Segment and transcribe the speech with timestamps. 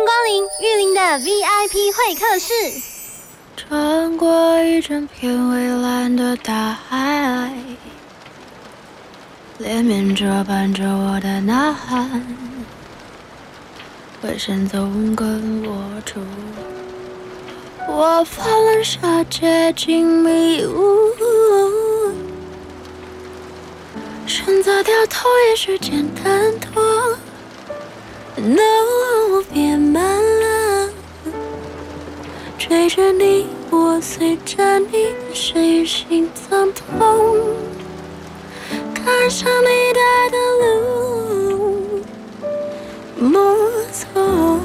[0.00, 2.54] 欢迎光临玉林的 VIP 会客室。
[3.54, 7.52] 穿过一整片蔚蓝的大海，
[9.58, 12.26] 连绵着伴着我的呐喊，
[14.22, 16.20] 回声总跟我住。
[17.86, 21.12] 我发了傻，接近迷雾，
[24.26, 27.18] 选择掉头也许简单多。
[28.42, 30.02] No，别慢
[30.40, 30.88] 了，
[32.56, 37.38] 追着你，我随着你的声音心脏痛，
[38.94, 40.38] 赶上你带的
[41.50, 42.02] 路，
[43.18, 43.54] 摸
[43.92, 44.58] 索，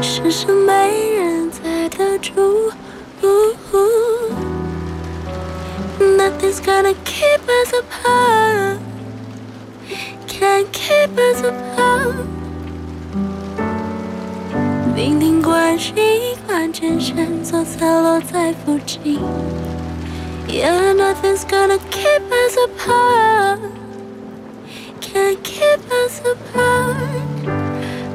[0.00, 2.32] 世上没人在得住。
[6.00, 8.78] Nothing's gonna keep us apart.
[10.31, 12.25] Can't keep us apart。
[14.95, 15.93] 命定关系，
[16.47, 19.19] 关键线索散落在附近。
[20.47, 23.59] Yeah, nothing's gonna keep us apart.
[25.01, 26.97] Can't keep us apart.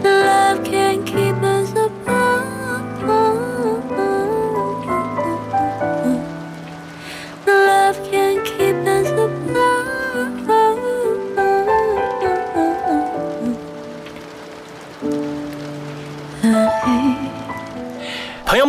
[0.03, 2.83] Love can't keep us apart.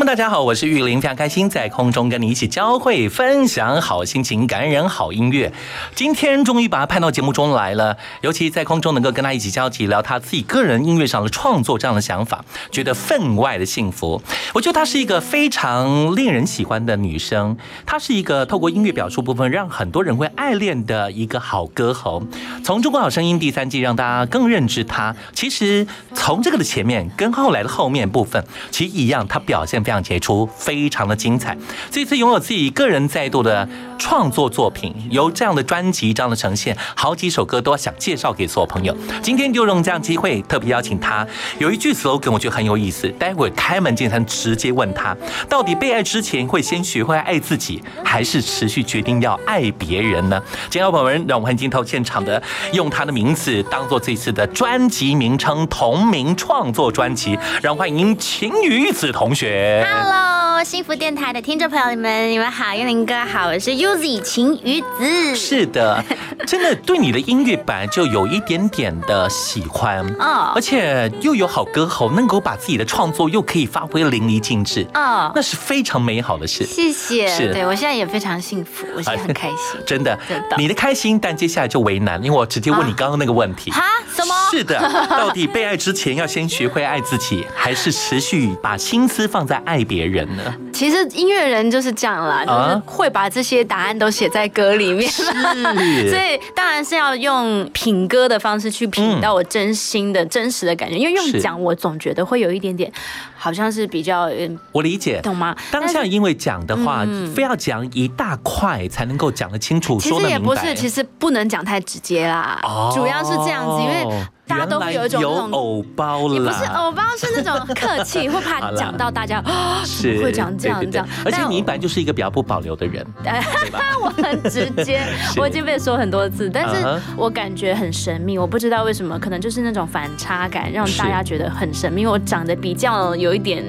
[0.08, 5.52] 大家好，我是玉林，非常开心在空中跟你一起交汇，分享好心情，感染好音乐。
[5.94, 14.22] 今天终于把他盼到节目中来了，尤其在空中能够跟他一起交集，聊他自己个人音乐上的创作这样的想法，觉得分外的幸福。
[14.54, 17.54] 我觉得她是一个非常令人喜欢的女生，
[17.84, 22.22] 她是一个透过音乐表述部分让很多人会爱恋的一个好歌喉。
[22.64, 31.56] 从《中国好声音》第三季让大家更认知她，其实从这个的前面跟后来的后面部分其实一样，她表现非常杰出，非常的精彩。
[31.90, 38.96] 这次拥有自己个人再度的创作作品，由这样的专辑这样的呈现，好几首歌都想介绍给所有朋友。
[39.22, 41.26] 今天就用这样机会，特别邀请他。
[41.58, 45.16] 有一句 slogan 我觉得很有意思，待会开门见山直接问他，
[45.48, 50.40] 到底被爱之前会先学会爱自己，还是持续决定要爱别人呢？
[50.70, 52.42] 今天朋友们，让我们欢迎镜头现场的，
[52.72, 59.87] 用他的名字当做这次的专辑名称，同名创作专辑，让我们欢迎晴雨子同学。
[59.90, 65.34] Hello，幸福电台的听众朋友们，你们好，幽灵哥好，我是 Uzi 晴雨子。
[65.34, 66.04] 是的，
[66.46, 76.66] 真的对你的音乐本来就有一点点的喜欢，哦而且又有好歌喉，能够把自己的创作又可以发挥淋漓尽致，哦那是非常美好的事。
[76.66, 79.80] 谢谢，是对我现在也非常幸福，我现在很开心。
[79.86, 83.70] 真的真的，你的开心，但接下来就为难，因为我直接问你刚刚那个问题。
[83.70, 83.82] 哈？
[84.14, 84.34] 什么？
[84.50, 84.78] 是的，
[85.08, 90.42] 到底被爱之前要先学会爱自己，还是持续把心思放在爱别人呢？
[90.72, 95.10] 其实音乐人就是这样啦，啊就是会把这些答案都写在歌里面。
[95.10, 95.22] 是
[96.10, 102.92] 所以当然是要用品歌的方式去品到我真心的、真实的感觉，因为用讲我总觉得会有一点点，
[103.36, 105.20] 好像是比较，嗯我理解。
[105.22, 105.56] 懂吗？
[105.70, 110.08] 当下因为讲的话，嗯非要讲一大块才能够讲得清楚，其。
[110.18, 115.50] 实也不是，其实不能讲太直接啦，哦主要是这样子，因为大家都会有一种那种。
[115.52, 121.06] 偶包啦，也不是藕包，是那种客气， 会怕讲到大家啊，是会讲这样这样？
[121.24, 123.06] 而且你本来就是一个比较不保留的人？
[124.02, 125.02] 我很直接，
[125.36, 132.02] 我已经被说很多次，但是我感觉很神秘，我不知道为什么，可能就是那种反差感，让大家觉得很神秘。
[132.02, 133.64] 因为我长得比较有一点，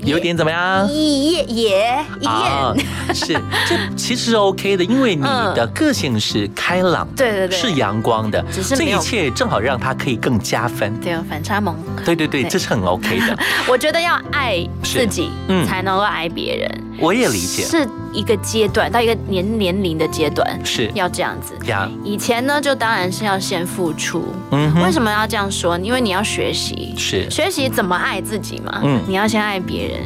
[0.00, 0.88] 有点怎么样？
[0.90, 1.84] 野野
[2.24, 3.32] 啊艳，，是，
[3.68, 10.98] 这其实 OK 的，因为你的个性是开朗，对对对是阳光的，这一只是这一切正好让他可以更加分。
[11.00, 11.76] 对，有反差萌。
[12.04, 13.38] 对对对，这是很 OK 的。
[13.68, 21.54] 我觉得要爱自己嗯才能够爱别人，我也理解，是一个阶段到一个年年龄的阶段是要这样子。
[21.66, 24.24] 呀，以前呢，就当然是要先付出。
[24.50, 25.78] 嗯，为什么要这样说？
[25.78, 28.80] 因为你要学习，是学习怎么爱自己嘛。
[28.84, 30.00] 嗯你要先爱别人。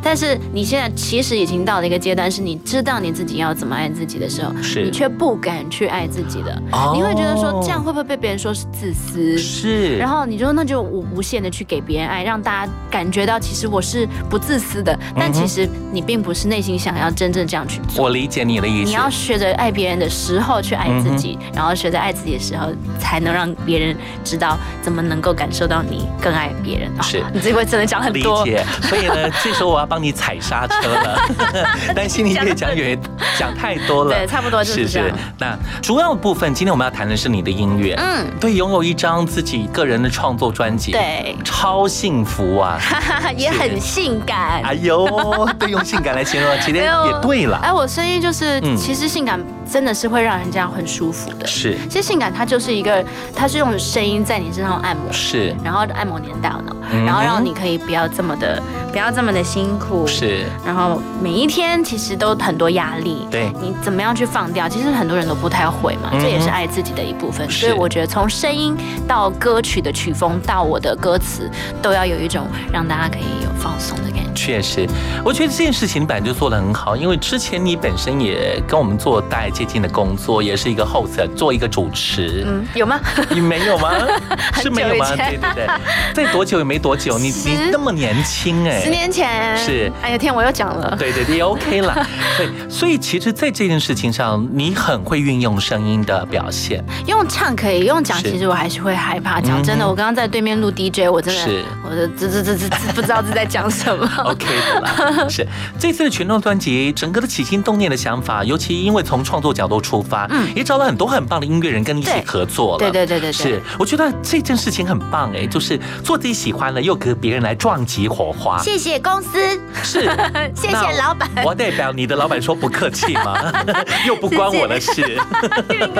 [0.00, 6.62] 但是你现在其实已经到了一个阶段，是你知道你自己要怎么爱自己的时候，是你却不敢去爱自己的。
[6.72, 9.36] 哦你会觉得说这样会不会被别人说是自私？
[9.36, 18.04] 是，然后你就那就无无限的去给别人爱，让大家感觉到其实我是不自私的，但其实你并不是内心想要真正这样去做。
[18.04, 22.68] 我理解你的意思，你要学着爱别人的时候去爱自己，嗯然后学着爱自己的时候，
[23.00, 26.88] 才能让别人知道怎么能够感受到你更爱别人。
[26.98, 31.18] 哦是你这回真的讲很多理，解，所以呢，这时候我要帮你踩刹车了，
[31.96, 32.96] 担心你越讲越
[33.38, 34.14] 讲太多了。
[34.14, 35.16] 对，差不多就是这样。
[35.38, 37.94] 那主要部分，今天我们要谈的是你的音乐。
[37.98, 42.76] 嗯，对，拥有一张自己个人的创作专辑，，对，超幸福啊！
[42.80, 44.62] 哈哈哈，也很性感。
[44.62, 47.58] 哎呦，对，用性感来形容，其实也对了。
[47.62, 49.40] 哎，我声音就是，嗯其实性感
[49.70, 51.46] 真的是会让人家很舒服的。
[51.46, 53.04] 是其实性感它就是一个，
[53.34, 60.06] 它是用声音在你身上按摩，是然后按摩你的大脑，嗯然后让你可以不要这么的，不要这么的辛苦。
[60.06, 64.68] 是，然后每一天其实都很多压力，对你怎么样去放掉？
[64.68, 67.48] 其实很多人都不太会嘛，这也是爱自己的一部分。
[67.50, 68.76] 所以我觉得从声音
[69.06, 71.50] 到歌曲的曲风到我的歌词，
[71.82, 74.27] 都要有一种让大家可以有放松的感觉。
[74.38, 74.86] 确实，
[75.24, 82.44] 我觉得这件事情本来就做得很好，因为之前你本身也跟我们做大概接近的工作，也是一个 host，做一个主持。
[82.46, 83.00] 嗯，有吗？
[83.30, 83.90] 你没有吗？
[84.62, 85.06] 是没有吗？
[85.16, 85.66] 对对对，
[86.14, 90.94] 在多久也没多久，你你那么年轻哎，十年前是哎呀天，我又讲了。
[90.96, 92.06] 对对对也，OK 了。
[92.36, 96.84] 对， 所以其实，在这件事情上，你很会运用声音的表现。
[97.06, 99.40] 用唱可以，用讲其实我还是会害怕。
[99.40, 104.08] 讲真的，我刚刚在对面录 DJ，我真的是，我的这这这这这不知道是在讲什么。
[104.30, 105.46] OK 的啦， 是。
[105.78, 113.32] 这次的全动专辑，整个的起心动念的想法，尤其因为从创作角度出发，嗯，也找了很多很棒的音乐人跟你一起合作了，对对对对对。
[113.32, 119.38] 是，我觉得这件事情很棒哎，就是做自己喜欢的，又跟别人来撞击火花，谢谢公司，
[119.82, 120.00] 是，
[120.54, 121.28] 谢谢老板。
[121.44, 123.52] 我代表你的老板说不客气吗？
[124.06, 125.18] 又不关我的事，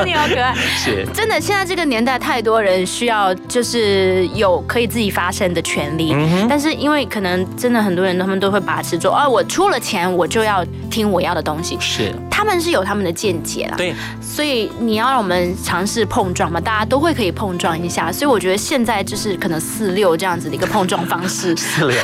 [0.04, 0.54] 你好可爱。
[0.76, 1.06] 是。
[1.14, 13.74] 真的，现在这个年代，太多人需要就是有可以自己发声的权利，嗯但是因为可能真的很多人他们都会把持住，哦，我出了钱我就要听我要的东西，是，他们是有他们的见解啦。
[13.76, 18.10] 对，所以你要让我们尝试碰撞嘛，大家都会可以碰撞一下。
[18.12, 21.54] 所以我觉得现在就是可能四六这样子的一个碰撞方式。
[21.58, 21.96] 四六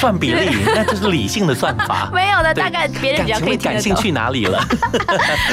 [0.00, 2.10] 算比例，那就是理性的算法。
[2.14, 3.58] 没有的，大概别人比较可以。
[3.58, 4.64] 感兴趣哪里了？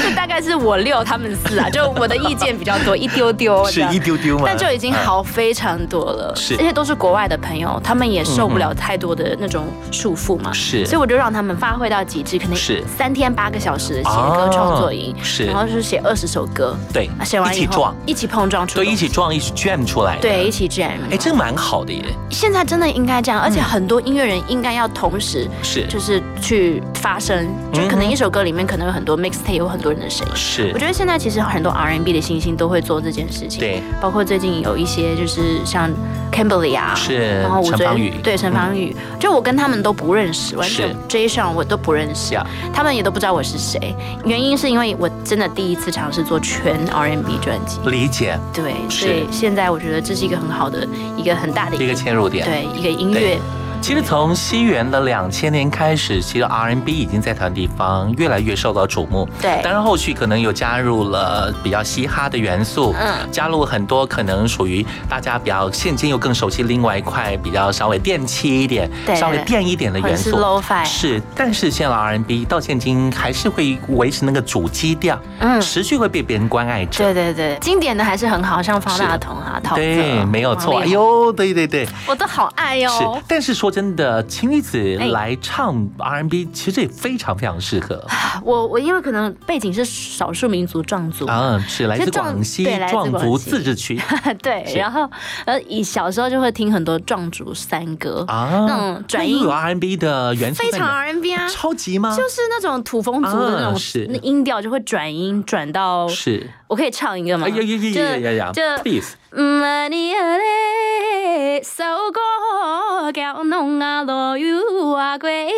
[0.02, 4.44] 就 大概是我六，他们四啊，就我的意见比较多，一丢丢是一丢丢吗？
[4.46, 10.84] 但就已经好非常多了，是这些都是国外的朋友，他们也受不了太多的那种束缚嘛，是。
[10.86, 12.82] 所以我就让他们发挥到极致，可能是。
[12.96, 15.44] 三天八个小时的写哦歌创作营，是。
[15.46, 17.96] 然后就是写二十首歌，对啊写完以后一起撞。
[18.06, 20.16] 一起碰撞出对，一起撞，一起 jam 出来。
[20.20, 22.04] 对一起 jam，哎，这蛮好的耶。
[22.30, 25.86] 现在真的应该这样，而且很多音乐人应该要同时是。
[25.86, 30.32] 就是去发声，就可能一首歌里面可能有很多 mixtape，有很多人的声音。
[30.34, 30.70] 是。
[30.74, 35.90] 我觉得现在其实很多 R&B 的新星都会做这件事情，对，包括最近有一些就是像
[36.36, 43.96] Kimberly 啊，是然后吴尊陈芳宇对陈芳宇，就我跟他们都不认识，完全 Jason 我都不认识呀，他们也都不知道我是谁。
[44.26, 48.38] 原因是因为我真的第一次尝试做全 R&B 专辑，理解。
[48.52, 50.86] 对，所以现在我觉得这是一个很好的
[51.16, 52.44] 一个很大的一个切入点。
[52.44, 53.38] 对一个音乐。
[53.86, 59.28] 其实从西元的两千年开始，其实 R&B 已经在台湾地方越来越受到瞩目。
[59.40, 70.36] 对当然后续可能有加入了比较嘻哈的元素，嗯加入很多可能属于大家比较现今又更熟悉另外一块比较稍微电器一点、对稍微电一点的元素。
[70.84, 77.04] 是但是现在的 R&B 到现今还是会维持那个主基调，嗯持续会被别人关爱着。
[77.04, 80.80] 对对对，经典的还是很好，像方大同啊、陶喆，对，没有错。
[80.80, 83.22] 哎呦，对对对，我都好爱是哦。。
[83.28, 85.08] 但是说真的，青玉子哎。
[85.08, 88.02] 来唱 R&B，其实也非常非常适合。
[88.42, 94.00] 我我因为可能背景是少数民族壮族，嗯，是来自广西壮族自治区。
[94.42, 95.06] 对，然后
[95.44, 102.16] 呃，以小时候就会听很多壮族山歌，啊，那种转音那又有 R&B 的元素非常 R N B 啊，超级吗？
[102.16, 104.06] 就是那种土风族的那种啊是。
[104.10, 107.46] 那音调就会转音转到，是，我可以唱一个吗？
[107.46, 109.40] 哎呀呀呀呀呀就呀，please，唔
[109.90, 114.52] 你咧，受过叫侬啊落雨
[114.96, 115.52] 啊鬼呀，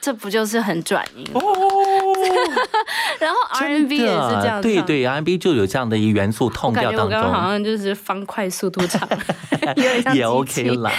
[0.00, 1.26] 这不就是很转音？
[1.34, 1.40] 哦，
[3.18, 7.06] 然后 R N B 也是这样唱，对对，R N B 就有这样的一个元素，痛感调当中。
[7.06, 9.06] 我刚刚好像就是方块速度唱，
[10.14, 10.68] 也 OK 器。
[10.70, 10.90] 啦，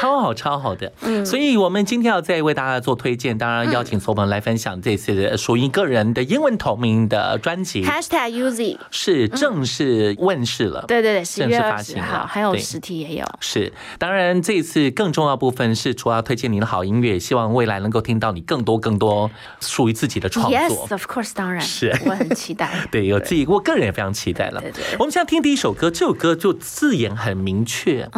[0.00, 0.90] 超好超好的。
[1.02, 1.24] 嗯。
[1.24, 10.84] 所以我们今天要再为大家做推荐，当然邀请所有朋友来分享这次的属于个人的英文同名的专辑，Hashtag Uzi，是正式问世了。
[10.88, 13.26] 对对对，正式发行了，还有实体也有。
[13.40, 20.56] 是，当然这一次更重要部分是，除了要推荐你的好音乐，希望未来能够听到你更多更多属于自己的创作。
[20.58, 22.72] Yes, of course，当然是我很期待。
[22.90, 24.60] 对，有自己，我个人也非常期待了。
[24.60, 28.08] 对对我们现在听第一首歌，这首歌就字眼很明确。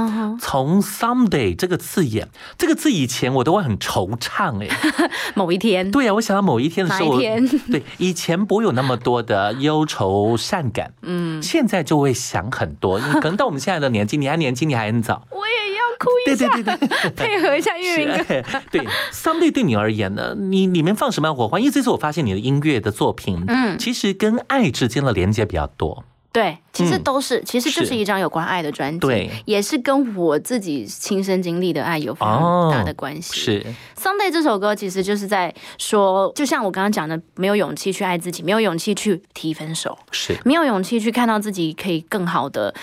[0.41, 4.69] 从 someday 这个字眼，这个字以前我都会很惆怅哎。
[5.35, 7.19] 某一天，对啊，我想到某一天的时候，
[7.73, 12.99] 对以前不会有那么多的忧愁善感，嗯，现在就会想很多。
[12.99, 15.27] 可能到我们现在的年纪，你还年轻，你还很早。
[15.31, 18.17] 我也要哭一下，对对对， 配合一下粤语歌。
[18.25, 21.59] 是哎对，someday 对你而言呢，你里面放什么火花？
[21.59, 26.05] 因为这次我发现你的音乐的作品，嗯其实跟爱之间的连接比较多。
[26.39, 27.03] 对，其实嗯。
[27.03, 27.89] 都是，其实就是。
[27.89, 29.31] 是一张有关爱的专辑，对。
[29.47, 33.35] 也是跟我自己亲身经历的爱有非哦常大的关系。
[33.35, 33.67] 是
[33.97, 42.75] ，Someday 这首歌其实就是在说，就像我刚刚讲的，没有勇气去爱自己，没有勇气去提分手，是，没有勇气去看到自己可以更好的，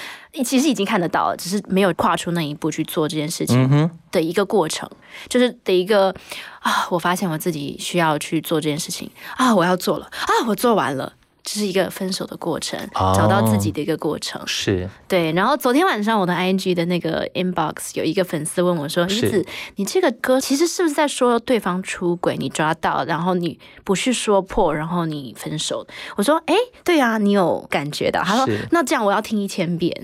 [0.44, 4.90] 其实已经看得到了，只是没有跨出那一步去做这件事情嗯，的一个过程，
[5.30, 6.10] 就是的一个
[6.62, 9.08] 啊，我发现我自己需要去做这件事情。
[9.38, 11.14] 啊，我要做了啊，我做完了。
[11.46, 14.42] 这是一个分手的过程，哦找到自己的一个过程。
[14.48, 25.86] 是，对，然后昨天晚上我的 IG 的那个 inbox 有一个粉丝问我说：“是怡子，你这个歌其实是不是在说对方出轨，你抓到，然后你不去说破，然后你分手？”
[26.18, 29.96] 我说：“哎，对啊，你有感觉到？”他说：“那这样我要听一千遍。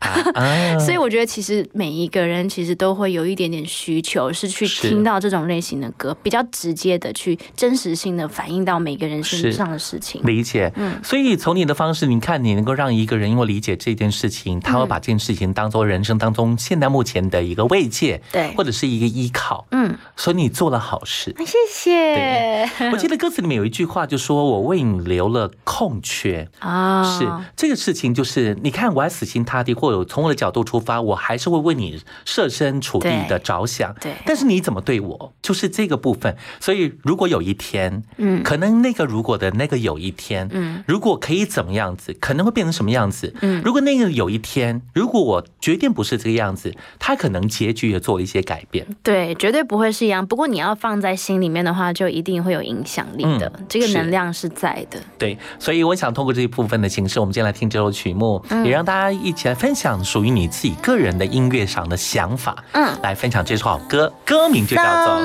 [0.78, 10.20] 所以我觉得其实每一个人其实都会有一点点需求，是去听到这种类型的歌，比较直接的去真实性的反映到每个人身上的事情。
[10.24, 21.34] 理解，嗯所以从你的方式，你看你能够让一个人因为理解这件事情，他会把这件事情当做人生当中现在目前的一个慰藉，对或者是一个依靠，嗯，所以你做了好事。
[21.46, 22.90] 谢谢。
[22.92, 26.48] 我记得歌词里面有一句话，就说我为你留了空缺。
[26.60, 33.94] 啊，是这个事情，就是你看，我还死心塌地，或者从我的角度出发，我还是会为你设身处地的着想。
[34.00, 36.36] 对但是你怎么对我，就是这个部分。
[36.60, 43.34] 所以，如果有一天，嗯可能那个如果的那个有一天，嗯，如果可以怎么样子，可能会变成什么样子？
[43.40, 48.86] 嗯如果那个有一天，如果我决定不是这个样子，他可能结局也做了一些改变。
[49.02, 50.26] 对，绝对不会是一样。
[50.26, 53.52] 不过你要放在心里面的话，就一定会有影响力的。
[53.56, 54.98] 嗯这个能量是在的。
[55.18, 62.64] 对，所以我想通过这一部分的形式，我们今天来听这首曲目，嗯也让大家一起来分享属于你自己个人的音乐上的想法。
[62.72, 65.20] 嗯来分享这首好歌，歌名就叫做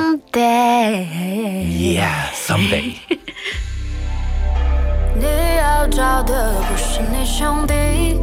[2.34, 2.94] Someday。
[5.18, 5.26] 你
[5.58, 8.20] 要找的不是你兄弟，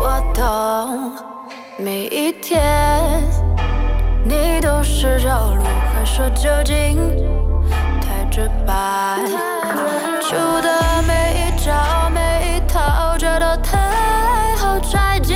[0.00, 1.12] 我懂。
[1.76, 2.60] 每一天，
[4.24, 6.96] 你都是绕路，还说究竟
[8.00, 9.18] 太直白。
[10.20, 13.78] 出的每一招每一套，这都太
[14.56, 15.34] 好拆解。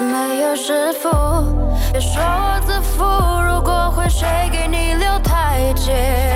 [0.00, 1.08] 没有师傅，
[1.92, 3.04] 别说我自负。
[3.48, 6.33] 如果会，谁给你留台阶？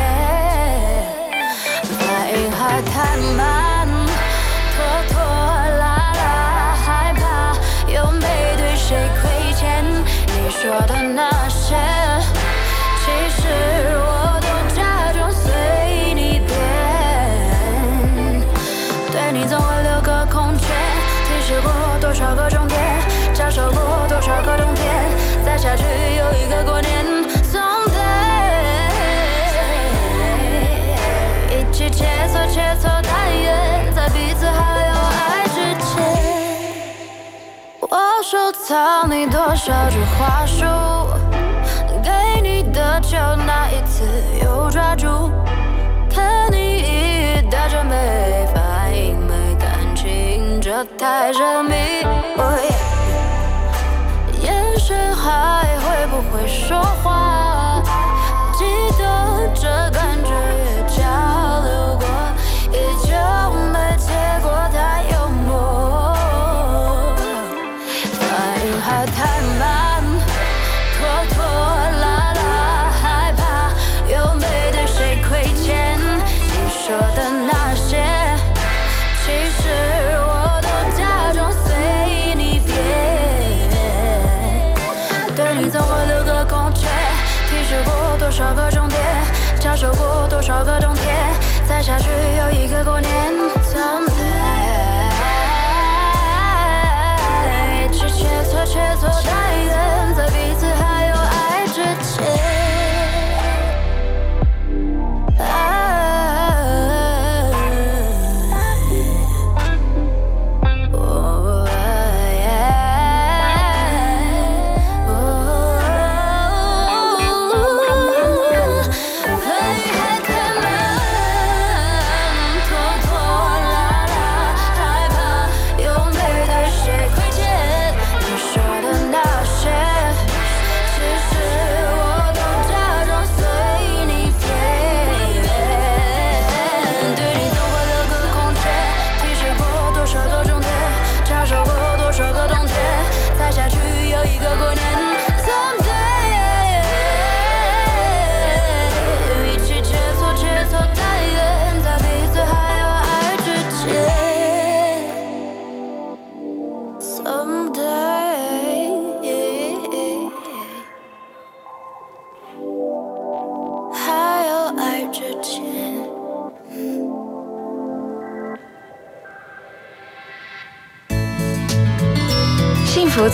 [10.60, 11.37] 你说的
[38.68, 40.62] 藏你多少句话术，
[42.04, 44.04] 给你的就那一次
[44.42, 45.32] 又抓住。
[46.10, 51.74] 看你一语带着没反应、没感情，这太神秘。
[54.42, 57.82] 眼神还会不会说话？
[58.52, 58.66] 记
[58.98, 59.66] 得这
[59.98, 60.30] 感觉
[91.68, 92.37] 再下去。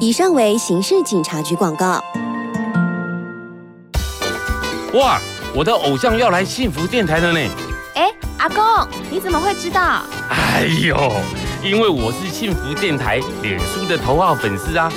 [0.00, 2.02] 以上为刑事警察局广告。
[4.94, 5.20] 哇，
[5.52, 7.40] 我的偶像要来幸福电台了呢！
[7.96, 8.64] 哎，阿公，
[9.10, 10.02] 你怎么会知道？
[10.30, 11.12] 哎呦，
[11.64, 14.88] 因为我是幸福电台脸书的头号粉丝啊！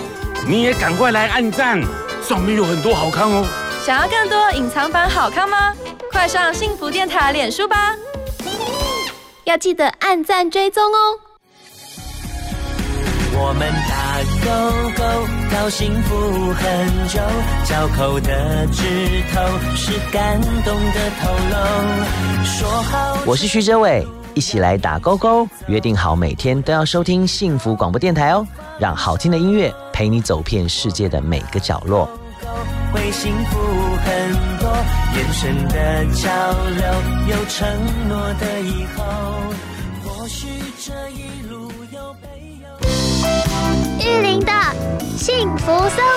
[0.47, 1.81] 你也赶快来按赞，
[2.21, 3.43] 上面有很多好看哦。
[3.83, 5.73] 想要更多隐藏版好看吗？
[6.11, 7.95] 快上幸福电台脸书吧！
[9.45, 11.17] 要记得按赞追踪哦。
[13.33, 14.00] 我们打
[14.43, 14.49] 勾
[14.97, 15.03] 勾，
[15.51, 17.19] 到幸福很久，
[17.65, 18.83] 交口的指
[19.33, 19.41] 头
[19.75, 22.43] 是感动的透露。
[22.43, 28.45] 说好，我是徐哲伟，一起来打勾勾，约定好每天都要收听幸福广播电台哦，
[28.79, 32.09] 让好听的音乐陪你走遍世界的每个角落。
[32.91, 33.59] 会幸福
[34.03, 34.69] 很多，
[35.15, 36.29] 眼神的交
[36.75, 36.83] 流，
[37.29, 37.67] 有承
[38.09, 39.03] 诺的以后，
[40.03, 40.47] 或许
[40.83, 40.91] 这
[45.31, 46.10] 幸福 so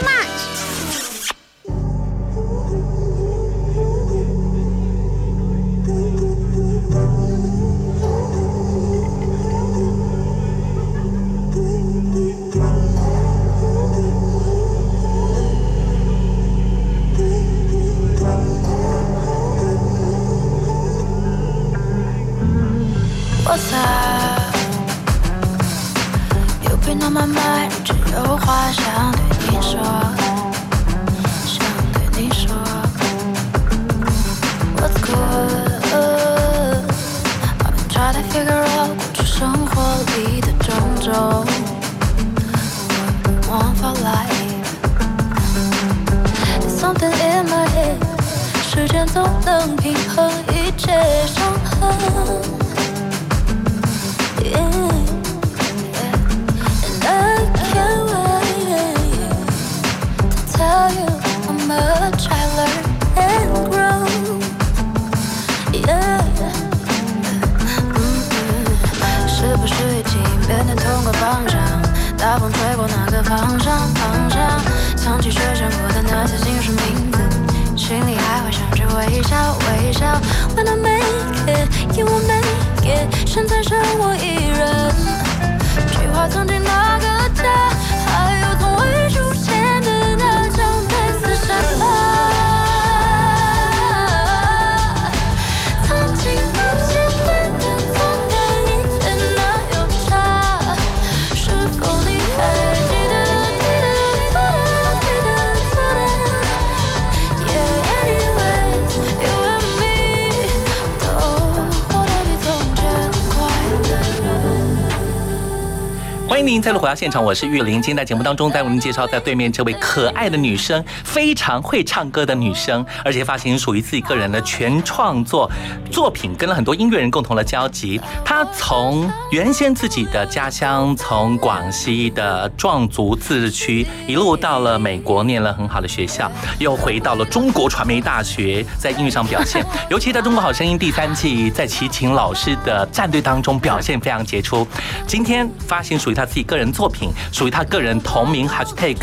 [116.35, 117.75] 欢迎您再度回到现场，我是玉玲。
[117.75, 125.49] 今天在节目当中，带为您介绍在对面这位可爱的女生，非常会唱歌的女生，而且发行属于自己个人的全创作
[125.93, 128.01] 作品，跟了很多音乐人共同的交集。
[128.25, 144.67] 她从原先自己的家乡，从广西的壮族自治区，一路到了美国，念了很好的学校，又回到了中国传媒大学，在音乐上表现，尤其在中国好声音第三季，在齐秦老师的战队当中表现非常杰出。
[145.07, 148.97] 今天发行属于他自己个人作品，属于他个人同名 hashtag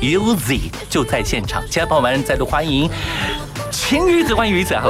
[0.00, 2.88] Uzi 就在现场，其他朋友们，再度欢迎
[3.70, 4.88] 晴雨子，欢迎鱼子哈。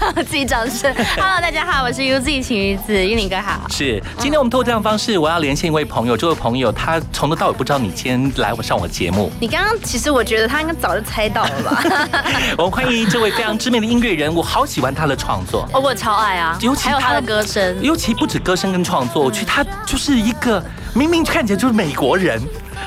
[0.28, 0.92] 自己掌声。
[1.16, 3.66] Hello，大家好，我是 UZ 晴雨子，玉林哥好。
[3.68, 9.30] 是，今天我们通过这样方式，我要连线一位朋友，这位朋友他从头到尾不知道你今天来我上我节目。
[9.40, 11.82] 你刚刚其实我觉得他应该早就猜到了吧？
[12.58, 20.62] 我们欢迎这位非常知名的音乐人，我好喜欢他的创作，哦，我超爱啊，尤其还有他的歌声，尤其不止歌声跟创作，我觉得他就是一个
[20.94, 22.40] 明明看起来就是美国人，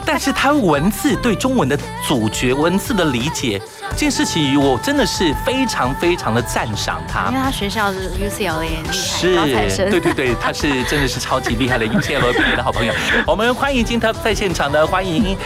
[0.06, 3.62] 但是他文字对中文的主角文字的理解。
[3.92, 12.94] 这件事情我真的是非常非常的赞赏他，因为他学校是 UCLA 厉害，是，对对对，他是真的是超级厉害的 UCLA 毕业的好朋友。
[13.28, 15.38] 我们欢迎今天在现场的欢迎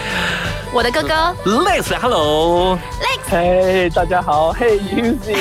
[0.71, 1.35] 我的哥哥。
[1.45, 2.79] Lex，Hello，Lex，
[3.31, 5.35] 嘿，大家好，嘿，UZ，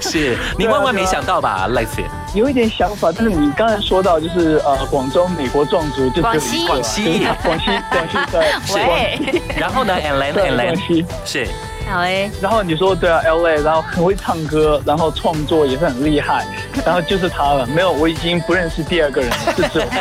[0.00, 1.88] 是你万万没想到吧，Lex？
[2.32, 9.60] 有一点想法，但是你刚才说到就是呃，广州美国壮族就广西，广西， 广西，广西对，是。
[9.60, 11.46] 然后呢，And then，And then，是。
[11.86, 16.44] 好诶，然后你说对啊，L A，然后很会唱歌，然后创作也是很厉害，
[16.84, 17.66] 然后就是他了。
[17.66, 20.00] 没有，我已经不认识第二个人了， 是只有他。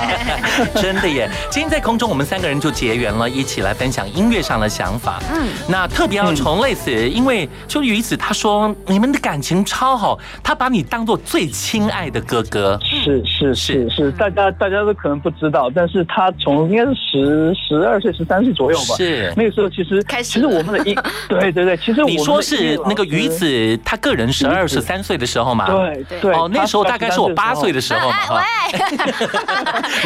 [0.81, 1.29] 真的耶！
[1.51, 5.21] 今天在空中，我们三个人就结缘了，一起来分享音乐上的想法。
[5.31, 12.79] 嗯，那特别要从类似，因为就于此他说你们的感情超好，他把你当做最亲爱的哥哥。
[13.03, 18.95] 是是是是，大家大家都可能不知道，但是他从应该是十十二岁、十三岁左右吧。
[18.95, 20.95] 是那个时候，其实开始其实我们的音，
[21.27, 21.75] 对对对。
[21.77, 25.67] 其实你说是那个鱼子，他个人十二十三岁的时候嘛？
[25.69, 28.15] 对对哦，那时候大概是我八岁的时候嘛。
[28.35, 28.41] 喂，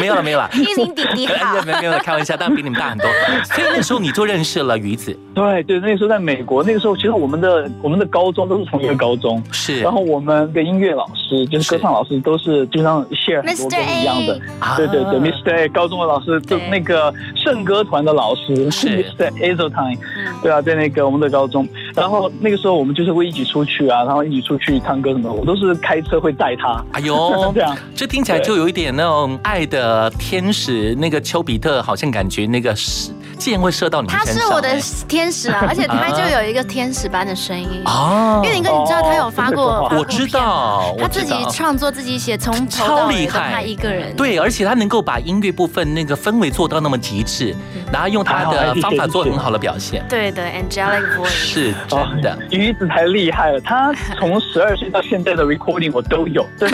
[0.00, 3.08] 没有了 没有了，一零弟弟好，没有没有开玩笑，但比你们大很多。
[3.44, 5.16] 所以那时候你就认识了鱼子。
[5.34, 9.80] 对对，那个时候在美国，那个时候其实我们的我们的高中都是同一个高中，是。
[9.80, 14.40] 然后我们的音乐老师就是歌唱老师，都是经常 share 很多都是一样的。
[14.76, 15.54] 对对对，Mr.
[15.54, 19.30] A 高中的老师，就那个圣歌团的老师是 Mr.
[19.32, 19.98] Azotime，
[20.42, 21.68] 对啊，在那个我们的高中。
[21.94, 26.84] 然后那个时候我们就是会一起出去啊，然后一起出去唱歌什么，我都是开车会带他。
[26.92, 34.26] 哎呦， 这样，这听起来就有一点那种爱的天使，那个丘比特好像感觉那个是箭会射到你身上。
[34.26, 34.68] 他是我的
[35.06, 38.42] 天使啊， 而且他就有一个天使般的声音哦。
[38.44, 39.88] 岳林哥，你知道他有发过？
[39.96, 44.14] 我知道，他自己创作自己写，从超厉害，他一个人。
[44.16, 47.54] 对，而且他能够把音乐部分那个氛围做到那么极致，
[47.92, 50.04] 然后用他的方法做很好的表现。
[50.08, 51.74] 对的，angelic voice 是。
[51.88, 53.60] 真的，鱼子太厉害了。
[53.60, 56.42] 他从十二岁到现在的 recording 我都有。
[56.60, 56.68] 哎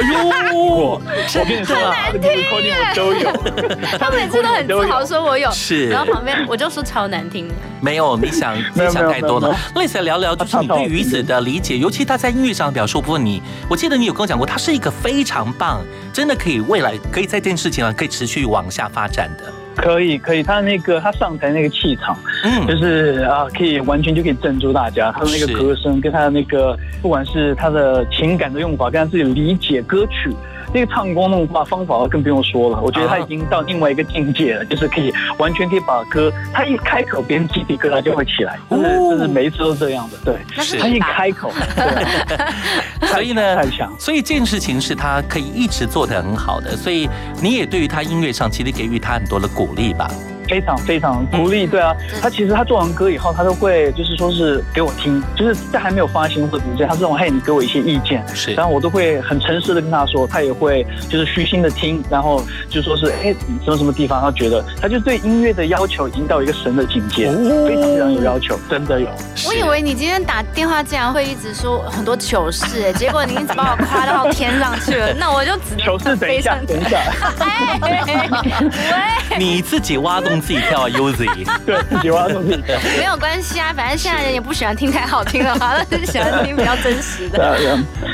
[0.53, 1.01] 呦， 我
[1.47, 3.99] 跟你说啊，他的 recording 我都有。
[3.99, 5.89] 他每次都很自豪说我有，是。
[5.91, 7.49] 然后旁边我就说超难听。
[7.81, 9.55] 没有，你想 你想太多了。
[9.77, 15.81] 类似聊聊，就是你对鱼子的理解，尤其他在音乐上的表述部分，你我记得你有跟我讲过，他是一个非常棒，
[16.13, 19.45] 真的可以未来可以在这件事情上可以持续往下发展的。
[19.77, 25.11] 可以可以，他那个他上台那个气场，嗯，就是啊，可以完全就可以镇住大家。
[25.11, 30.31] 他的那个歌声跟他的那个，不管是他的情感的用法，跟他自己理解歌曲。
[30.75, 40.19] 那个唱功的话方法更不用说了，我觉得他已经到另外一个境界了，就是可以完全可以把歌，他一开口，别人鸡皮疙瘩就会起来，真的，真是每一次都这样的。
[40.25, 40.37] 对，
[40.81, 41.53] 他一开口，
[43.07, 43.95] 所以呢，太强。
[44.01, 47.09] 所以这件事情是他可以一直做的很好的，所以
[47.41, 50.11] 你也对于他音乐上其实给予他很多的鼓励吧。
[50.45, 69.09] 非常非常鼓励，对啊，他其实他做完歌以后，他都会就是说是给我听，就是在还没有发行或者这样，他这种嘿，你给我一些意见，是，然后我都会很诚实的跟他说，他也会就是虚心的听，然后就说是哎，什么什么地方他觉得，他就对音乐的要求已经到一个神的境界，非常非常有要求，真的有。
[69.47, 77.01] 我以为你今天打电话竟然会一直说很多糗事，哎， 结果你一直把我夸到天上去了，那我就只糗事等一下，等一下，
[77.81, 80.34] 喂，你自己挖洞。
[80.35, 82.77] 动自己跳 Uzi，对，喜欢动自己跳。
[82.99, 87.57] 没有关系啊，反正现在人也不喜欢听太好听的话，那 就喜欢听比较真实的。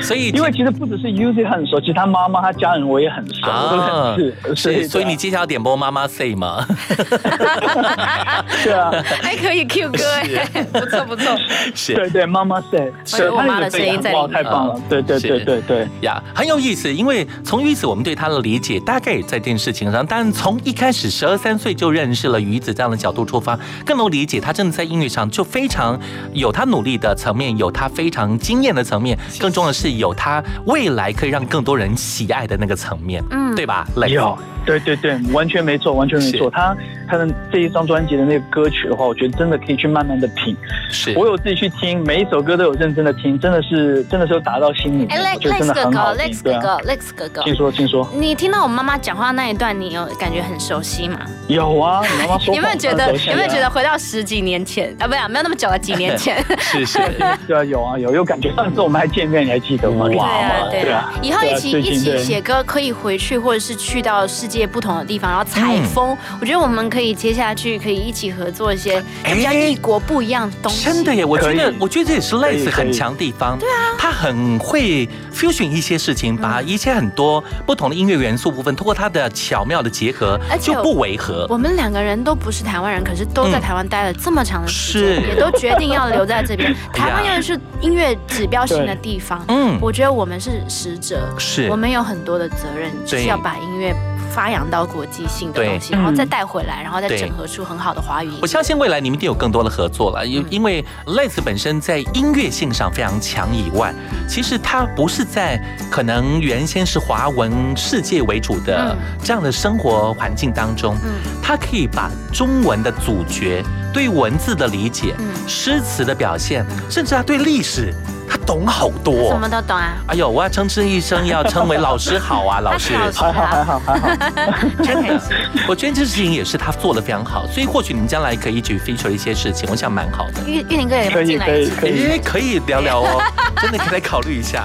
[0.02, 4.54] 所以，因为其实不只是 Uzi 很熟，其实他妈妈、他家人我也很熟。
[4.54, 6.66] 所以，所以你接下来点播妈妈 say 吗？
[8.62, 8.90] 对啊，
[9.22, 11.36] 还可以 Q 歌哎，不错不错。
[11.74, 14.80] 是，对对，妈妈 say，是我妈的声音在里，太棒了。
[14.88, 16.92] 对对对对对呀，很有意思。
[16.92, 25.96] 因为从鱼子我们对他的理解，大概也在这件事情上，但从一开始十二三岁就认识了鱼子这样的角度出发，更能理解他真的在音乐上就非常
[26.32, 33.86] 有他努力的层面，有他非常惊艳的层面，更重要的是有他未来可以让更多人喜爱的那个层面，嗯，对吧？
[34.08, 34.36] 有。
[34.66, 36.50] 对对对，完全没错，完全没错。
[36.50, 36.76] 他
[37.08, 40.54] 他的这一张专辑的那个歌曲的话，我觉得真的可以去慢慢的品。
[40.90, 45.06] 是我有自己去听，每一首歌都有认真的听，真的是真的是有打到心里。
[45.06, 48.06] 哎，Lex 哥哥，Lex 哥哥，Lex 哥哥，听说听说。
[48.14, 51.18] 你听到我妈妈讲话那一段，你有感觉很熟悉吗？
[51.48, 52.54] 有啊，你妈妈说。
[52.54, 55.06] 有没有觉得有没有觉得回到十几年前啊？
[55.06, 56.44] 不是，没有那么久了，几年前。
[56.58, 56.98] 是 是，
[57.46, 58.54] 对啊，有啊有有感觉。
[58.54, 60.06] 上次我们还见面，你还记得吗？
[60.08, 61.12] 对啊对啊。
[61.22, 65.30] 以后一起一起写歌，可以回去或者是去到世界不同的地方。
[65.30, 70.84] 然后采风，我觉得我们可以接下去可以一起合作一些比较异国不一样的东西。
[70.84, 73.58] 真的耶，我觉得我觉得这也是类似很强地方。
[73.58, 81.46] 对啊，他很会 fusion 一些事情，把一些很多不同的音乐元素部分，通过他的巧妙的结合，就不违和。
[81.48, 86.74] 我们两个人都不是台湾人，可是都在台湾待了这么长的时间，也都决定要留在这边。
[86.92, 91.68] 台湾又是音乐指标性的地方，嗯，我觉得我们是使者，是。
[91.68, 93.94] 我们有很多的责任，就是要把音乐。
[94.32, 98.30] 发扬到国际性的东西，然后再带回来，然后再整合出很好的华语。
[98.40, 103.92] 我相信未来你们一定有更多的合作了，因因为 Les 本身在音乐性上非常强以外，
[104.28, 111.10] 其实他不是在可能原先是华文世界为主的这样的生活环境当中，嗯。
[111.42, 113.62] 他可以把中文的主角
[113.92, 115.14] 对文字的理解、
[115.46, 117.92] 诗词的表现，甚至他对历史。
[118.32, 119.96] 他懂好多，什么都懂啊！
[120.06, 124.08] 哎呦，我要称之一声，要称为老师好啊， 老师，还好还好还好，
[124.84, 125.36] 真开心。
[125.66, 130.44] 我觉得这事情也是他做的非常好，所以或许你们将来可以一起 feature 一些事情，我想蛮好的。
[130.46, 133.20] 玉玉林哥也可以可以可以可以聊聊哦，
[133.60, 134.64] 真的可以考虑一下。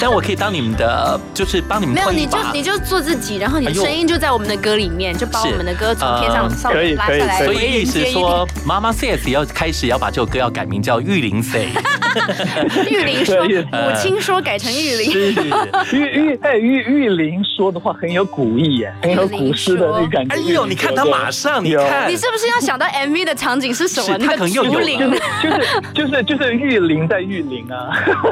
[0.00, 1.94] 但我可以当你们的，就是帮你们。
[1.94, 7.44] 没有，你就你就做自己，然后你的声音就在我们的歌里面，就把我们的歌从天上上拉下来。
[7.44, 11.68] 所以意思说，妈妈 says 要开始要把这首歌要改名叫玉林 say。
[12.90, 15.12] 玉林说，母亲说改成玉林。
[15.92, 20.34] 玉玉哎玉玉林说的话很有古意耶， 很有古诗的那感觉。
[20.34, 24.16] 哎呦，你看他马上，你看，你是不是要想到 MV 的场景是什么？
[24.18, 24.98] 那个竹林，
[25.42, 27.90] 就是就是就是玉林在玉林啊。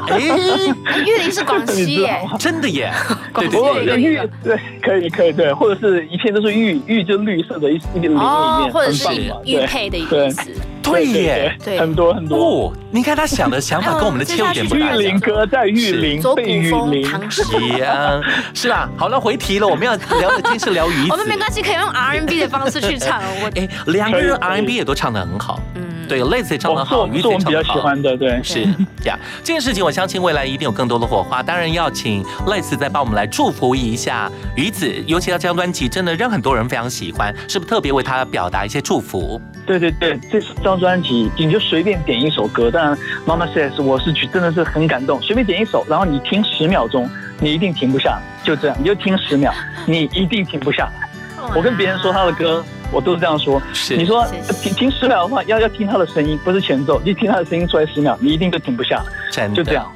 [0.08, 0.18] 哎，
[1.04, 2.92] 玉林是广西耶，真的耶。
[3.34, 9.06] 对对对，玉对可以可以对，或者是一片都是玉玉，就绿色的一一片林里面，或者是
[9.44, 10.52] 玉佩的意思。
[10.82, 12.38] 对耶，对，很多很多。
[12.38, 14.96] 哦，你看他想的想法跟我们的切入点不一样。
[14.96, 17.42] 玉林哥在玉林，被玉林唐诗
[17.82, 18.20] 啊，
[18.54, 18.88] 是啦。
[18.96, 21.08] 好了，回题了，我们要聊的今天是聊鱼。
[21.10, 23.20] 我们没关系，可以用 R N B 的方式去唱。
[23.42, 25.60] 我哎，两个人 R N B 也都唱的很好。
[25.74, 25.85] 嗯。
[26.06, 27.74] 对，Lace 也唱得好，鱼子也唱得好。
[27.74, 28.66] 喜欢的，对，是
[29.02, 29.18] 这样。
[29.42, 31.42] 这件事情，我相信未来一定有更多的火花。
[31.42, 39.40] 当然要请 Lace 再帮我们来祝福一下鱼子，尤其他这张专辑真的让很多人非常喜欢，是不是特别为他表达一些祝福？
[39.66, 47.08] 对对对，这张专辑你就随便点一首歌，当然妈妈 says 我是觉真的是很感动，随便点一首，然后你听十秒钟，
[47.40, 49.52] 你一定停不下，就这样，你就听十秒，
[49.86, 51.08] 你一定停不下来。
[51.54, 52.64] 我跟别人说他的歌。
[52.92, 53.60] 我都是这样说。
[53.72, 54.26] 是你说
[54.62, 59.02] 听听十秒的话，要要听他的声音，不是前奏，你听他的声音出来十秒，你一定就停不下。
[59.30, 59.90] 真的，就这样，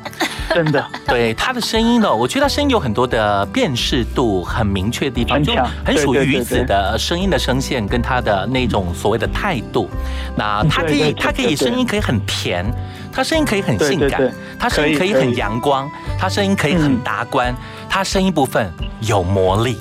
[0.55, 0.85] 真的。
[1.07, 9.89] 对他的声音呢，我觉得他声音有很多的辨识度很明确的地方，很强，很属于鱼子的声音的声线跟他的那种所谓的态度。
[10.37, 12.65] 那他可以，他可以声音可以很甜，
[13.13, 17.55] 他声音可以很性感，他声音可以很阳光，他声音可以很达观，
[17.89, 19.81] 他声音部分有魔力。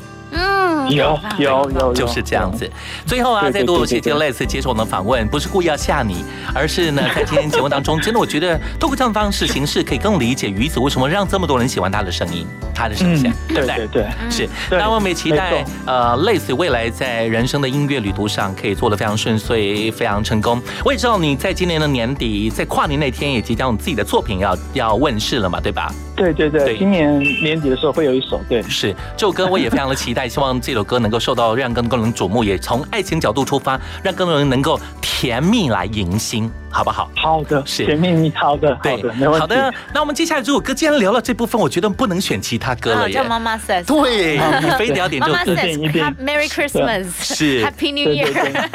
[0.90, 2.70] 有有有，就是这样子。
[3.06, 6.24] 最后啊，再多谢谢 Les 接受我们的访问，不是故意要吓你，
[6.54, 13.76] 而是呢， 在今天节目当中，真的我觉得通过这样的方式形式，可以更理解鱼子为什么让这么多人喜欢他的声音，他的声线，对不对？
[13.76, 14.50] 对对，是。
[14.72, 20.62] 那我们也期待呃类似未来在人生的音乐旅途上可以做得非常顺遂，非常成功。
[20.84, 25.94] 我也知道你在今年的年底，在跨年那天也即将有自己的作品要要问世了嘛，对吧？
[26.20, 37.10] 对对对，今年年底的时候会有一首，对，是这首歌我也非常的期待，希望这首歌能够受到让更多人瞩目，也从爱情角度出发，让更多人能够甜蜜来迎新，好不好？
[37.16, 39.40] 好的，是甜蜜，好的，好的，没问题。
[39.40, 43.16] 好的，那我们接下来这首歌既然聊了这部分，我觉得不能选其他歌了耶。
[43.16, 45.56] 叫妈妈 says，对， 你非得要点这首歌。
[45.56, 48.28] 妈妈 says，Merry Christmas，是 Happy New Year，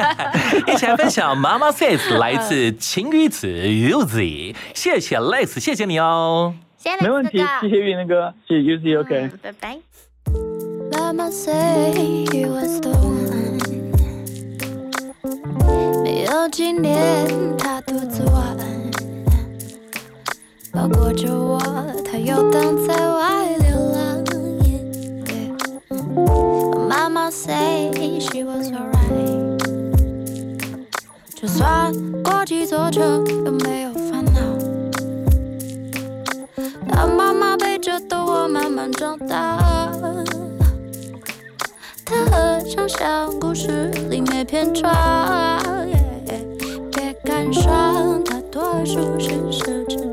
[0.73, 6.55] 一起来分享妈妈 says，来自晴雨子 Uzi，谢谢 Lex，谢谢你哦。
[7.01, 9.79] 没问题，谢谢玉林哥，谢谢 U Z OK，拜拜。
[10.91, 13.59] Mama say he was the one，
[16.03, 18.57] 没有几年他独自玩，
[20.71, 21.59] 包裹着我，
[22.03, 24.23] 他游荡在外流浪。
[26.87, 29.59] Mama say she was alright，
[31.33, 31.93] 就算
[32.23, 34.24] 过几座城，有没有烦恼？
[36.95, 39.57] 他妈妈背着的我慢慢长大，
[42.05, 45.59] 他合唱小故事里没偏差，
[46.93, 50.09] 别感伤，大多数是奢侈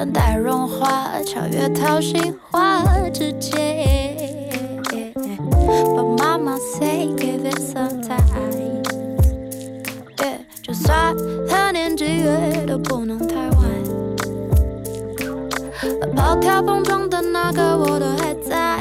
[0.00, 2.82] 等待融化，超越掏心话
[3.12, 3.86] 之间。
[4.88, 8.80] But mama say give it some time。
[10.16, 10.38] Yeah,。
[10.62, 11.14] 就算
[11.46, 13.60] 和年几月都不能太晚。
[16.16, 18.80] 跑跳碰撞的那个我都还在。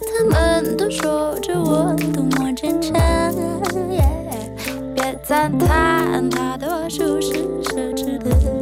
[0.00, 2.94] 他们都说着我多么坚强。
[4.94, 8.59] 别赞叹，大多数是奢侈的。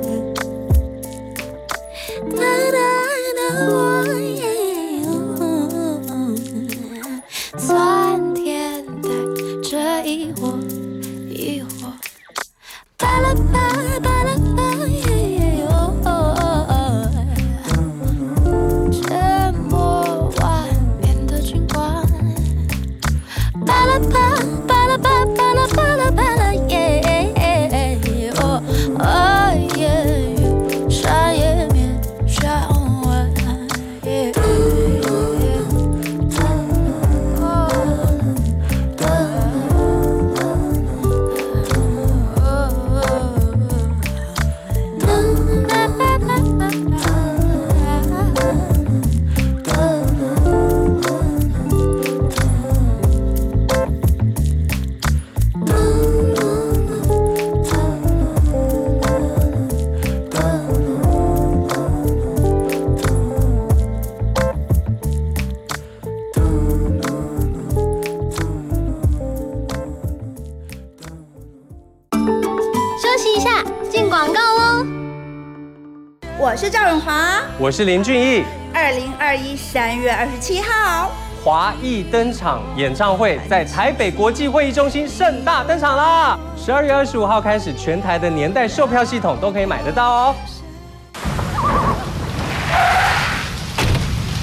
[77.69, 78.43] 我是林俊逸。
[78.73, 81.13] 二零二一三月二十七号，
[81.45, 86.39] 华裔登场演唱会在台北国际会议中心盛大登场啦！
[86.57, 90.35] 十二月二十五号开始，全台的年代售票系统都可以买得到哦。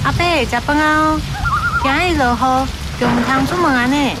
[0.04, 1.20] 阿伯，食饭啊！
[1.82, 2.68] 今日落雨，
[3.00, 4.16] 就唔通出门啊呢。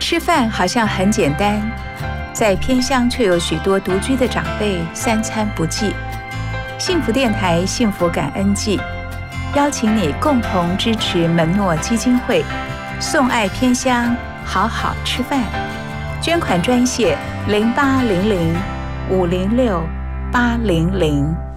[0.00, 1.60] 吃饭好像很简单，
[2.32, 5.94] 在偏乡却有许多独居的长辈三餐不继。
[6.82, 8.80] 幸福电台幸福感恩季，
[9.54, 12.44] 邀请你共同支持门诺基金会，
[12.98, 15.44] 送爱偏乡，好好吃饭。
[16.20, 17.16] 捐款专线
[17.46, 18.52] 零八零零
[19.08, 19.80] 五零六
[20.32, 21.51] 八零零。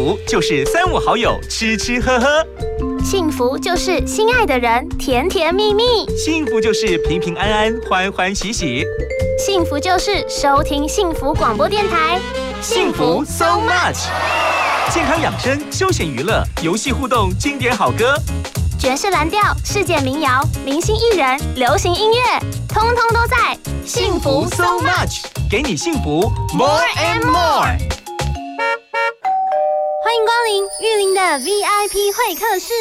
[0.00, 2.26] 福就是三五好友吃吃喝喝，
[3.04, 5.84] 幸福就是心爱的人甜甜蜜蜜，
[6.16, 8.82] 幸福就是平平安安欢欢喜喜，
[9.38, 12.18] 幸福就是收听幸福广播电台，
[12.62, 14.06] 幸福 so much。
[14.90, 18.14] 健康养生、休闲娱乐、游戏互动、经典好歌，
[18.78, 23.54] 爵士蓝调、世界民谣、明星艺人、流行音乐，通通都在。
[23.84, 27.99] 幸福 so much，给你幸福 more and more。
[30.20, 32.74] 欢迎光临玉林的 VIP 会客室。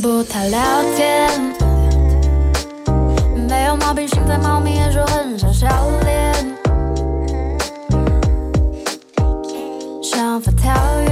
[0.00, 0.60] 不太聊
[0.94, 1.28] 天，
[3.48, 5.66] 没有毛病，现在猫咪也说很少笑
[6.04, 6.57] 脸，
[10.38, 10.72] 无法跳
[11.02, 11.10] 跃，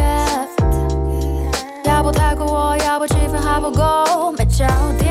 [1.83, 4.31] 要不太过我，要不气氛还不够。
[4.39, 4.65] 没焦
[5.01, 5.06] 点，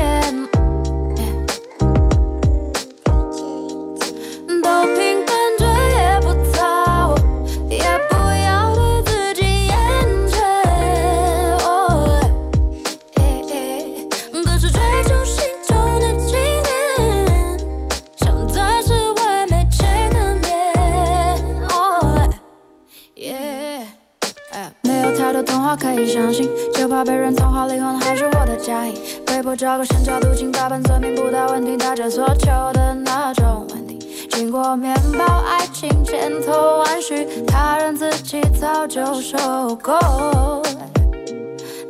[26.16, 28.94] 相信，就怕被人同化灵魂还是我的假意。
[29.26, 33.98] 被迫找个神教途径，大本算命不大问题，大家所求的那种稳定。
[34.30, 39.92] 经过面包，爱情千头万绪，他人自己早就受够。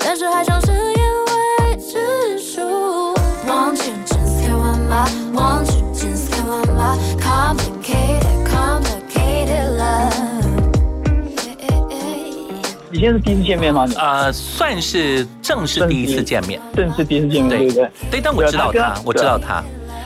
[0.00, 3.14] 但是还想是因为指数。
[3.46, 10.25] Want you just can't want my, want you just can't want my complicated, complicated love.
[12.90, 13.84] 你现在是第一次见面吗？
[13.86, 17.90] 你呃，算是正式第一次见面，正式第一次见面，对不对？
[18.10, 19.62] 对，但我知道他，我知道他，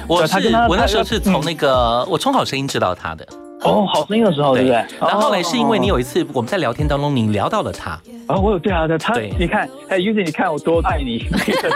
[0.09, 3.26] 我是我那时候是从那个我从好声音知道他的。
[3.62, 4.83] 哦，好声音的时候，对不对？
[4.99, 7.91] 然后后来是因为你有一次我们在聊天当中，你聊到了他。
[8.26, 11.18] 啊，我有对啊，他，你看，哎，Uzi，你看我多爱你，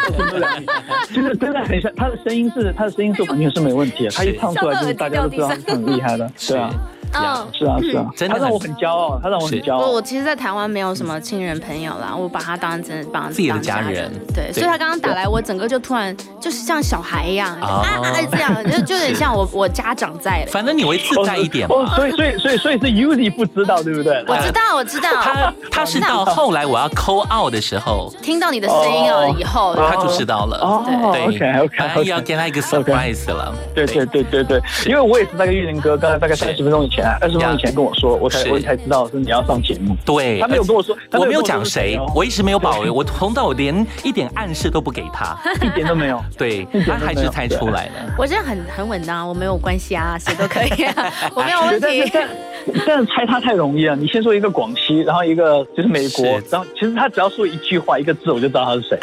[1.15, 6.71] 就是真的很像，他的声音是，他的声音是完全是没问题的，他一唱出来就是大家都知道他很厉害的，对啊。
[7.15, 9.81] 嗯，是啊是啊，他让我很骄傲，他让我很骄傲。
[9.81, 14.11] 我我其实，在台湾没有什么亲人朋友啦，我把他当真的当自己的家人。
[14.35, 18.01] 对，所以他刚刚打来，我整个就突然就是像小孩一样啊啊
[18.31, 20.45] 这样，就 就有点像我我家长在。
[20.51, 24.23] 反正你会自在一点哦，所以所以所以所以是 Uzi 不知道对不对？
[24.29, 25.11] 我知道我知道。
[25.23, 30.59] 他他是到后来我要 call out 的时候，听到你的声音了以后，他就知道了。
[30.59, 30.85] 哦
[31.27, 33.55] ，OK OK，要给他一个 surprise 了。
[33.75, 37.85] 对对对对对，因为我也是那个玉林哥，刚才大概三十分钟以前，二十分钟以前跟。
[37.85, 39.95] 我说，我才我才知道是你要上节目。
[40.07, 46.19] 对，他没有跟我说，我没有讲谁，我一直没有保留， 我从到连一点暗示都不给他， 一点都没有。
[46.39, 48.15] 对，他还是猜出来了。
[48.17, 50.87] 我这样很很稳当，我没有关系啊，谁都可以，
[51.35, 52.11] 我没有问题。
[52.87, 58.99] 但是猜他太容易了，你先说一个广西，然后一个就是美国，然后其实他只要说一句话一个字，我就知道他是谁。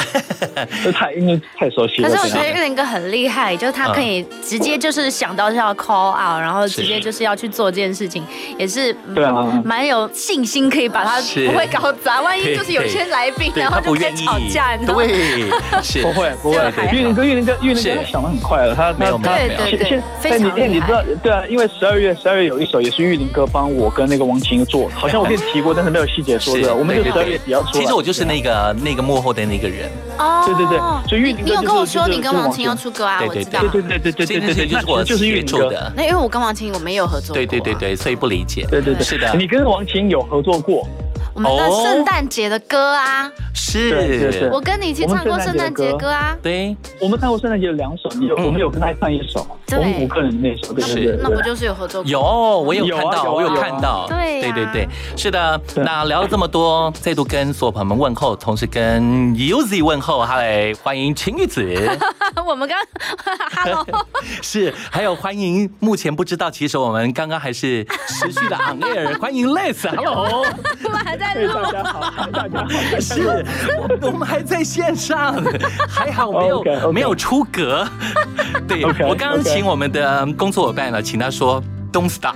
[0.84, 2.10] 这太因为太熟悉了。
[2.10, 8.24] 可是我觉得玉林哥很厉害，就是他可以直接就是想到是要 call out，然后直接就是要去做这件事情，
[8.58, 12.22] 也是对啊，蛮有信心可以把它不会搞砸。
[12.22, 15.04] 万一就是有些来宾，然后就开始吵架，你知道吗？
[15.04, 16.58] 对， 不会不会。
[16.92, 20.68] 玉林哥玉林哥玉林哥想的很快了，他没有对对对，非常厉害。
[20.68, 26.74] 你知道对啊，因为十二月十二月有一首也是玉林哥帮我跟那个王琴做，好像我跟你提过，但是没有细节说的。
[26.74, 27.80] 我们就十二月底要出。
[27.80, 29.90] 其实我就是那个那个幕后的那个人。
[30.18, 30.78] 哦，对对对，
[31.10, 33.22] 所以玉林你有跟我说你跟王琴要出歌啊？
[33.28, 33.62] 我知道。
[33.62, 35.92] 对对对对对对对，就是我就是玉林做的。
[35.96, 37.34] 那因为我跟王琴我们也有合作。
[37.34, 38.66] 对对对对对，所以不理解。
[38.70, 39.34] 对对对，是的。
[39.38, 40.88] 你跟王琴有合作过？
[41.34, 51.06] 我们的圣诞节的歌啊，是，我跟你一起唱过圣诞节歌啊，对，我们唱过圣诞节有两首，你有，我们有跟他唱一首，我们五个人那首，对对？
[51.06, 52.04] 对，那不就是有合作？
[52.04, 55.60] 有，我有看到，我有看到，对对对对，是的。
[55.76, 59.02] 那聊了这么多，再度跟所有朋友们问候，同时跟
[59.36, 61.62] Uzi 问候，哈嘞，欢迎晴玉子。
[62.46, 62.78] 我们刚，
[63.56, 63.86] Hello，
[64.44, 70.46] 是，还有欢迎目前不知道，其实我们刚刚还是持续的 on air，欢迎 Les，Hello，
[70.84, 72.68] 我们还在录，大家好，大家好，
[73.00, 73.46] 是，
[73.78, 75.36] 我我们还在线上，
[75.88, 77.88] 还好没有没有出格。
[78.68, 81.64] 对我刚刚请我们的工作伙伴呢，请他说。
[81.92, 82.36] Don't stop。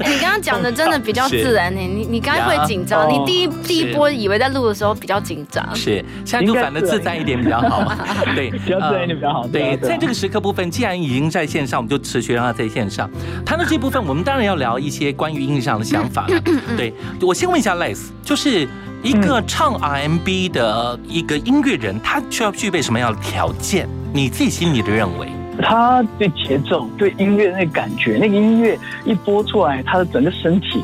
[0.00, 7.92] 你刚刚讲的真的比较自然呢，你你刚才会紧张，你第一第一波以为在录的时候比较紧张，是现在就反的自在一点比较好，
[8.34, 9.46] 对，比较自然一点比较好。
[9.46, 13.08] 对，在这个时刻部分，既然已经在线上，我们就持续让它在线上。
[13.46, 16.40] 谈到这部分，我们当然要聊一些关于音乐上的想法了。
[16.76, 18.66] 对我先问一下 Les，就是
[19.02, 23.88] 一个唱 R&B 的一个音乐人，他需要具备什么样的条件？
[24.12, 25.28] 你自己心里的认为？
[25.60, 30.82] 他对节奏、对音乐那感觉，那个音乐一播出来，他的整个身体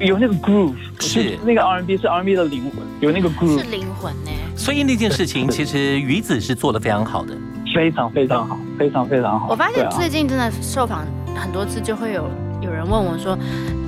[0.00, 4.30] 有那个 groove，是那个 R&B 是 R&B 的灵魂，有那个 groove，是灵魂呢。
[4.56, 7.36] 所以那件事情，其实鱼子是做的非常好的，
[7.74, 9.48] 非常非常好，非常非常好。
[9.48, 12.28] 我发现最近真的受访很多次，就会有
[12.60, 13.38] 有人问我说。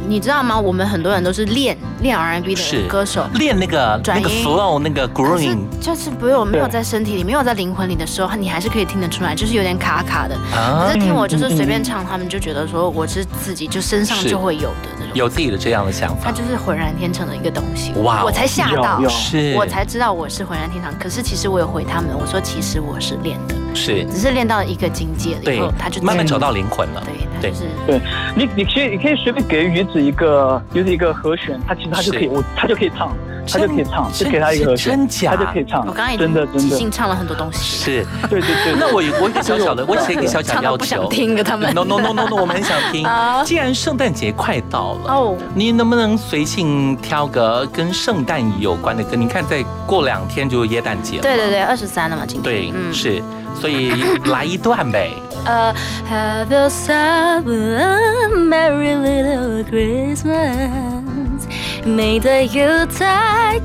[0.09, 0.59] 你知道吗？
[0.59, 10.37] 我们很多人都是练练 R&B 的歌手，练那个那个 flow 那个 growing，就是不有没有在身体里，没有在灵魂里的时候，你还是可以听得出来，就是有点卡卡的。
[10.53, 16.23] 可是听我就是随便唱，他们就觉得说我是自己就身上就会有的那种，有自己的这样的想法。
[16.25, 17.93] 他就是浑然天成的一个东西。
[18.03, 18.25] 哇！
[18.25, 20.93] 我才吓到，是，我才知道我是浑然天成。
[20.99, 27.03] 可是其实我有回他们，我说其实我是练的，是，只是练到一个境界了以后，他就慢慢找到灵魂了。
[27.05, 28.01] 对，就是对
[28.37, 30.61] 你，你可以你可以随便给鱼子一个。
[30.73, 33.15] 就是一个和弦，他其实他就可以，我他就可以唱，
[33.47, 35.87] 他就可以唱，就给他一个和弦，真假，他就可以唱。
[35.87, 37.85] 我刚刚真的真的即兴唱了很多东西。
[37.85, 38.75] 是，对对对。
[38.81, 40.77] 那我我一个小小的， 我写一个小小要求。
[40.79, 41.75] 不想听的他们。
[41.75, 43.07] No no no no no，我们很想听。
[43.45, 49.17] 既然圣诞节快到了，哦，你能不能随性挑个跟圣诞有关的歌？
[49.17, 51.23] 你看，再过两天就耶诞节了。
[51.23, 52.73] 对对对，二十三了嘛，今天。
[52.73, 53.23] 对，是，
[53.60, 53.92] 所以
[54.26, 55.12] 来一段呗。
[55.46, 55.74] Uh,
[56.10, 61.48] have yourself a merry little Christmas.
[61.86, 63.62] May the Yuletide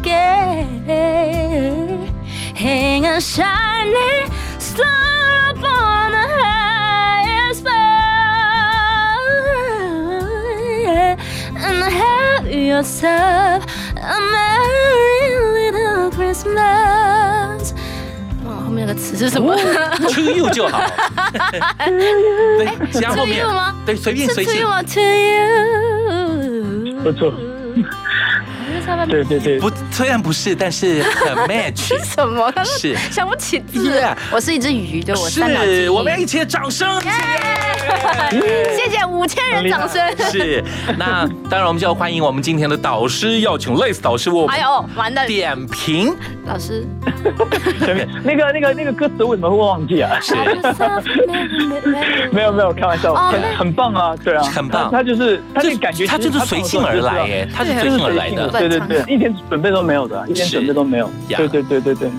[2.55, 4.31] hang a shining
[4.61, 7.73] star upon the highest bough.
[11.57, 13.65] And have yourself
[13.97, 16.96] a merry little Christmas.
[18.98, 19.56] 词是什么？
[20.14, 20.82] To you 就好。
[21.86, 22.68] 对，
[23.00, 23.74] 加后面吗？
[23.86, 24.66] 对，随便随性。
[24.66, 27.34] To you，不错。
[29.10, 31.88] 对对对，不，虽然不是，但是很 match。
[31.88, 32.54] 是什么？
[32.64, 34.00] 是想不起字。
[34.30, 35.90] 我是一只鱼，对我是。
[35.90, 37.02] 我们一起掌声。
[37.02, 40.00] 谢谢五千人掌声。
[40.30, 40.64] 是，
[41.00, 46.86] 那当然我们就要欢迎我们今天的导师，要请 Lace 导师，我哎呦，完的点评老师。
[47.84, 50.20] 前 面那个那个那个歌词为什么会忘记啊？
[50.22, 50.36] 是。
[52.32, 54.92] 没有没有，开玩笑，很很棒啊，对啊，很棒。
[54.92, 61.10] 他就是他就感觉他就是随性而来耶，他是随性而来的，对对对，一点准备都没有的，一点准备都没有。
[61.30, 62.12] 对对对对对。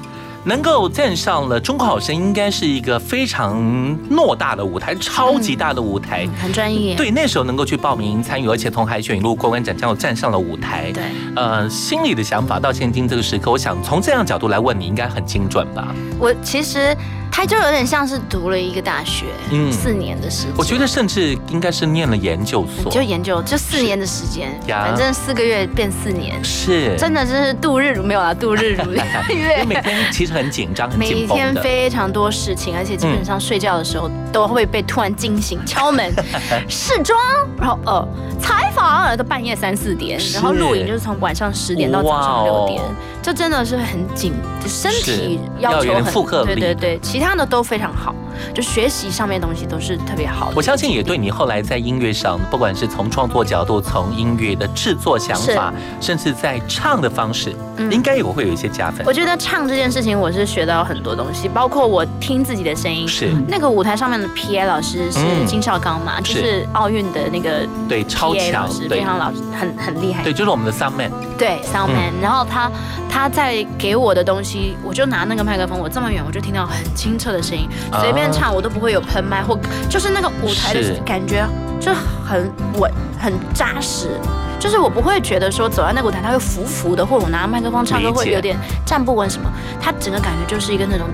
[0.45, 3.61] 能够站上了中国好声音，应该是一个非常
[4.09, 6.95] 偌大的舞台，超级大的舞台，很专业。
[6.95, 10.91] 对，那时候能够去报名参与，而且从海选一路过关斩将，站上了舞台。
[10.93, 11.03] 对，
[11.37, 15.95] 呃，心里的想法到现今这个时刻，我想从这样角度来问你，应该很精准吧？
[16.19, 16.97] 我其实。
[17.31, 20.53] 他就有点像是读了一个大学，嗯，四年的时间。
[20.57, 26.97] 我觉得甚至应该是念了研究所，就研究就四年的时间，反正四个月变四年，是。
[26.97, 29.03] 真的就是度日如没有了，度日如月。
[29.67, 36.13] 每天其实很紧张，很每天非常多事情，而且基本上睡觉的时候都会被突然惊醒，敲门
[36.69, 37.19] 试妆，
[37.59, 38.09] 然后呃
[38.41, 42.83] 采访，都半夜三四点，然后录影就是从晚上十点到早上六点。
[43.21, 44.33] 就真的是很紧，
[44.67, 48.15] 身体要求很，对对对，其其他的都非常好，
[48.55, 50.53] 就学习上面东西都是特别好。
[50.55, 57.55] 我相信也对你后来在音乐上，不管是从创作角度，从音乐的制作想法，甚至在唱的方式，
[57.91, 59.07] 应该也会有一些加分。
[59.07, 63.07] 我觉得唱这件事情，我是学到很多东西，包括我听自己的声音。
[63.09, 70.23] 是那个舞台上面的 P A 老师是金少刚嘛，就是奥运的那个对超强，非常老师很很厉害。
[70.23, 71.11] 对，就是我们的 Sound Man。
[71.39, 72.71] 对 Sound Man，然后他。
[73.11, 77.67] 他在给我的东西，我就拿那个麦克风，我这么远我就听到很清澈的声音，
[77.99, 79.59] 随便唱我都不会有喷麦或
[79.89, 81.47] 就是那个舞台的感觉
[81.81, 81.93] 就
[82.25, 84.19] 很稳很扎实，
[84.59, 89.51] 就是我不会觉得说走在那个舞台它会浮浮的，或者我拿麦克风唱歌会有点站不稳什么，
[89.81, 91.07] 它整个感觉就是一个那种。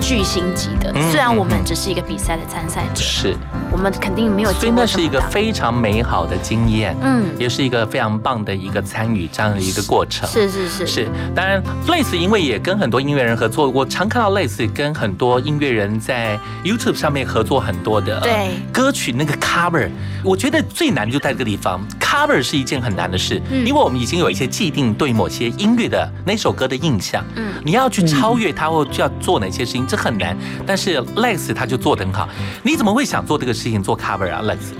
[0.00, 3.34] 巨星级的，虽然我们只是一个比赛的参赛者，是
[3.74, 4.52] 我们肯定没有。
[4.52, 10.28] 所以那是一个非常美好的经验，嗯，也是一个非常棒的一个参与这样的一个过程。
[10.28, 11.08] 是是是是。
[11.34, 19.90] 当然，类似因为也跟很多音乐人合作，我常看到类似跟很多音乐人在 YouTube 上面合作很多的对歌曲那个 cover，
[20.22, 29.84] 我觉得最难就在这个地方，cover 是一件很难的事，嗯因为我们已经有一些既定对某些音乐的那首歌的印象，嗯，你要去超越它或就要做哪些事情。
[29.86, 32.28] 这很难，但是 Lex 他就做得很好。
[32.62, 34.72] 你怎么会想做这个事情做 cover 啊，Lex？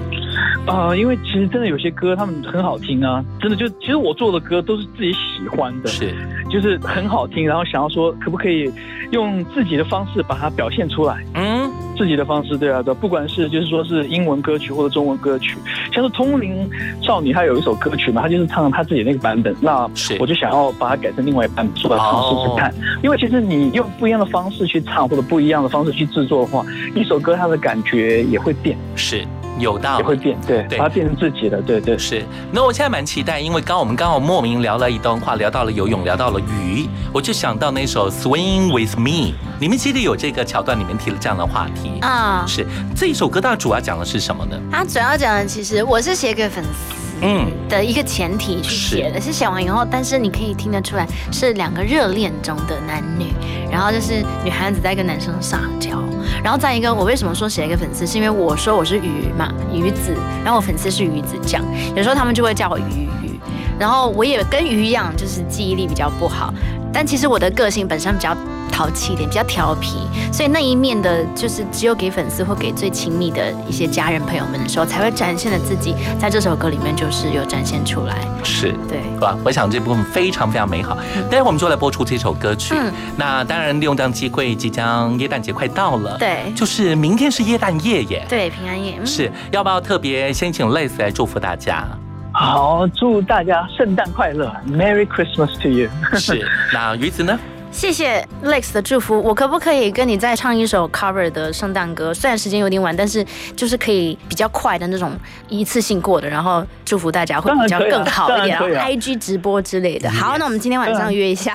[0.67, 6.15] 啊，因为其实真的有些歌他们很好听啊，真的就其实我做的歌都是自己喜欢的，是，
[6.51, 8.73] 就是很好听，然后想要说可不可以
[9.11, 15.57] 用自己的方式把它表现出来，嗯，自己的方式，对啊，对，不管是就是说是英文歌曲或者中文歌曲，
[15.93, 16.69] 像是通灵
[17.01, 19.89] 少女，她有一首歌曲嘛，她就是唱她自己那个版本，那
[20.19, 26.65] 我就想要把它改成另外一版本，说来尝试试看，因为其实你用不一样的方式去唱或者不一样的方式去制作的话，
[26.95, 29.25] 一首歌它的感觉也会变，是。
[29.59, 32.25] 有道理，也会变，对，对它变成自己的，对对是。
[32.53, 42.45] 那我现在蛮期待，因为刚我们刚好莫名聊了一段话，聊到了游泳，聊到了鱼，我就想到那首《Swing with Me》，你们记得有这个桥段，里面提了这样的话题啊。
[42.47, 44.57] 是这一首歌，它主要讲的是什么呢？
[44.73, 47.04] 它主要讲的其实我是写给粉丝。
[47.21, 47.51] 嗯。
[47.69, 49.33] 的一个前提去写的是。
[49.35, 53.33] 写完以后，但是你可以听得出来是两个热恋中的男女，
[53.69, 56.03] 然后就是女孩子在跟男生撒娇，
[56.43, 61.65] 然后再一个我为什么说写一个粉丝，是因为我说我是鱼嘛鱼子，然后我粉丝是鱼子酱，
[61.97, 63.41] 有时候他们就会叫我鱼鱼，
[63.77, 66.55] 然后我也跟鱼一样，就是记忆力比较不好，
[66.93, 68.37] 但其实我的个性本身比较。
[68.71, 69.99] 淘气一点，比较调皮，
[70.33, 78.17] 所以那一面的，就是只有给粉丝或给最亲密的一些家人朋友们的时候，才会展现的自己，在这首歌里面就是有展现出来。
[78.43, 79.37] 是对，吧？
[79.45, 80.97] 我想这部分非常非常美好。
[81.31, 82.75] 待会我们就来播出这首歌曲。
[82.77, 88.99] 嗯，那当然利用这样机会，即将耶诞节快到了，对，就是明天是耶诞夜耶，对，平安夜。
[89.05, 91.85] 是要不要特别先请 Lace 来祝福大家？
[92.33, 95.89] 好，祝大家圣诞快乐，Merry Christmas to you。
[96.19, 97.39] 是，那鱼子呢？
[97.75, 102.15] 谢谢 Lex 的祝福，我可不可以跟你再唱一首 cover 的圣诞歌？
[102.15, 105.13] 虽然时间有点晚，但是就是可以比较快的那种
[105.49, 110.09] 一次性过的，然后祝福大家会比较更好一点，IG 直播之类的。
[110.09, 111.53] 好，那我们今天晚上约一下，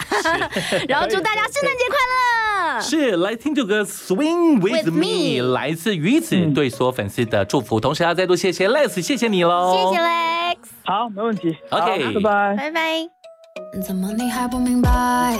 [0.89, 2.81] 然后祝大家圣诞节快乐。
[2.81, 13.81] 是，来听这歌 Swing with me，来自于子对所有粉丝的祝福，同时要再度谢谢 Lex，谢谢你喽，谢谢 Lex，好，没问题，OK，拜拜，拜拜。
[13.81, 15.37] 怎么你还不明白？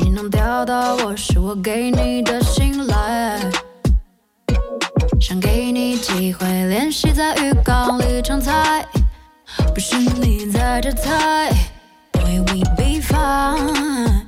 [0.00, 3.40] 你能钓到我，是我给你的信赖。
[5.20, 8.86] 想给你机会练习在浴缸里唱菜，
[9.74, 11.50] 不是你在这猜
[12.12, 14.24] ，Will we be fine？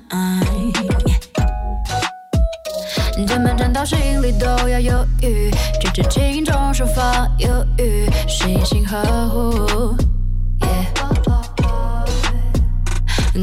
[3.27, 5.51] 键盘站到心里都要犹豫，
[5.81, 10.16] 举止轻重手法犹豫，细心呵护。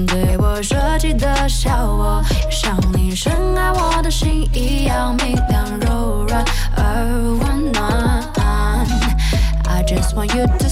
[0.07, 6.43] 对我设计的笑我，像你深爱我的心一样明亮、柔软
[6.75, 7.05] 而
[7.39, 8.23] 温暖。
[9.65, 10.67] I just want you to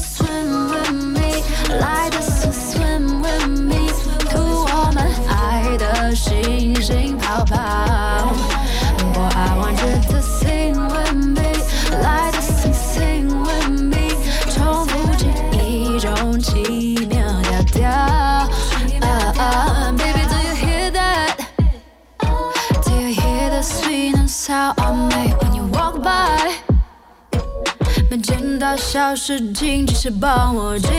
[28.91, 30.89] 小事情，只是帮我记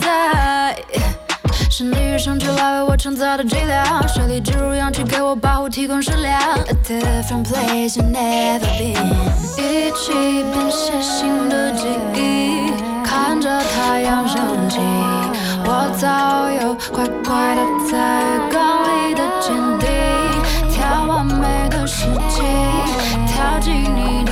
[0.00, 0.74] 载。
[1.70, 6.40] 是你与生俱来为我创造的剂量，水里植入氧气给我保护，提供食粮。
[6.40, 8.96] A different place you've never been，
[9.58, 11.84] 一起编写新的记
[12.14, 12.72] 忆，
[13.04, 14.40] 看着太阳升
[14.70, 14.78] 起。
[15.66, 17.60] 我早有乖乖的
[17.92, 19.86] 在缸里的坚定，
[20.70, 22.40] 眺望每个世纪，
[23.26, 24.23] 跳进你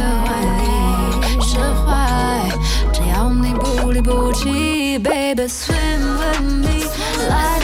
[4.02, 6.84] 你不离不弃，Baby swim with me，
[7.28, 7.61] 来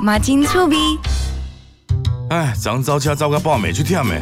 [0.00, 0.76] 马金醋鼻。
[2.30, 4.14] 哎，昨早车走个半暝去忝的。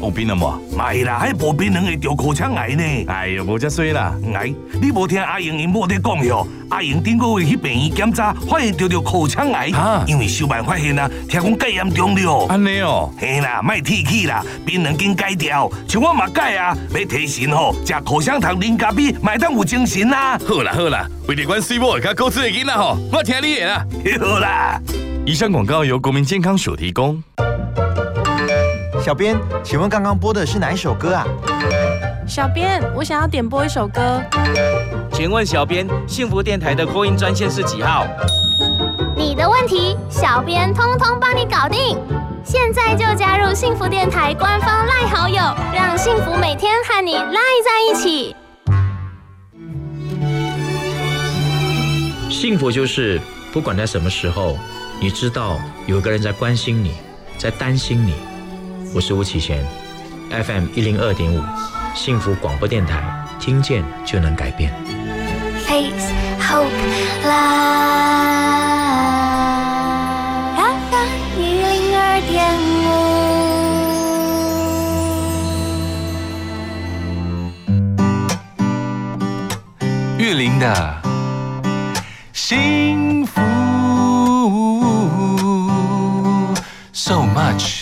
[0.00, 0.58] 有病了无？
[0.74, 2.82] 买啦，还无病人会得口腔癌呢。
[3.08, 4.14] 哎呦，无遮衰啦！
[4.34, 6.46] 哎，你无听阿英因某在讲哟？
[6.74, 9.70] 阿英顶个月去病院检查，发现得着口腔癌，
[10.08, 12.46] 因为小办发现啊，听讲介严重了。
[12.48, 20.36] 安尼哦，嘿啦，卖提起啦，病人经戒掉，像我嘛戒啊，要提神吼，食口香糖、啉咖啡，麦当有精神啦。
[20.48, 23.86] 好啦好啦，为了阮水某甲高智的囡仔吼，我听你的啦。
[24.18, 24.80] 好啦，
[25.24, 27.22] 以上广告由国民健康署提供。
[29.00, 31.24] 小编，请问刚刚播的是哪一首歌啊？
[32.26, 34.20] 小编，我想要点播一首歌。
[35.14, 38.04] 请问小编，幸福电台的播音专线是几号？
[39.16, 41.96] 你的问题，小编通通帮你搞定。
[42.42, 45.36] 现在就加入幸福电台官方赖好友，
[45.72, 48.34] 让幸福每天和你赖在一起。
[52.28, 53.20] 幸福就是
[53.52, 54.58] 不管在什么时候，
[55.00, 56.90] 你知道有个人在关心你，
[57.38, 58.14] 在担心你。
[58.92, 59.64] 我是吴启贤
[60.32, 61.40] ，FM 一零二点五，
[61.94, 63.00] 幸福广播电台，
[63.38, 64.74] 听见就能改变。
[65.66, 66.70] Face Hope
[67.24, 67.84] Live
[70.56, 71.66] FM 一零
[71.98, 72.32] 二点
[79.78, 80.64] 五，玉林的
[82.32, 83.40] 幸福
[86.92, 87.73] ，So much。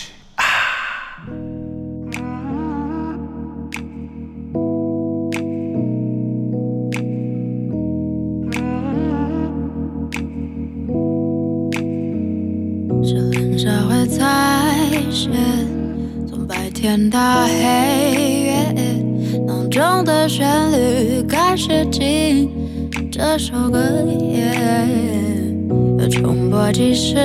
[23.35, 23.79] 这首歌，
[25.97, 27.15] 又重播几十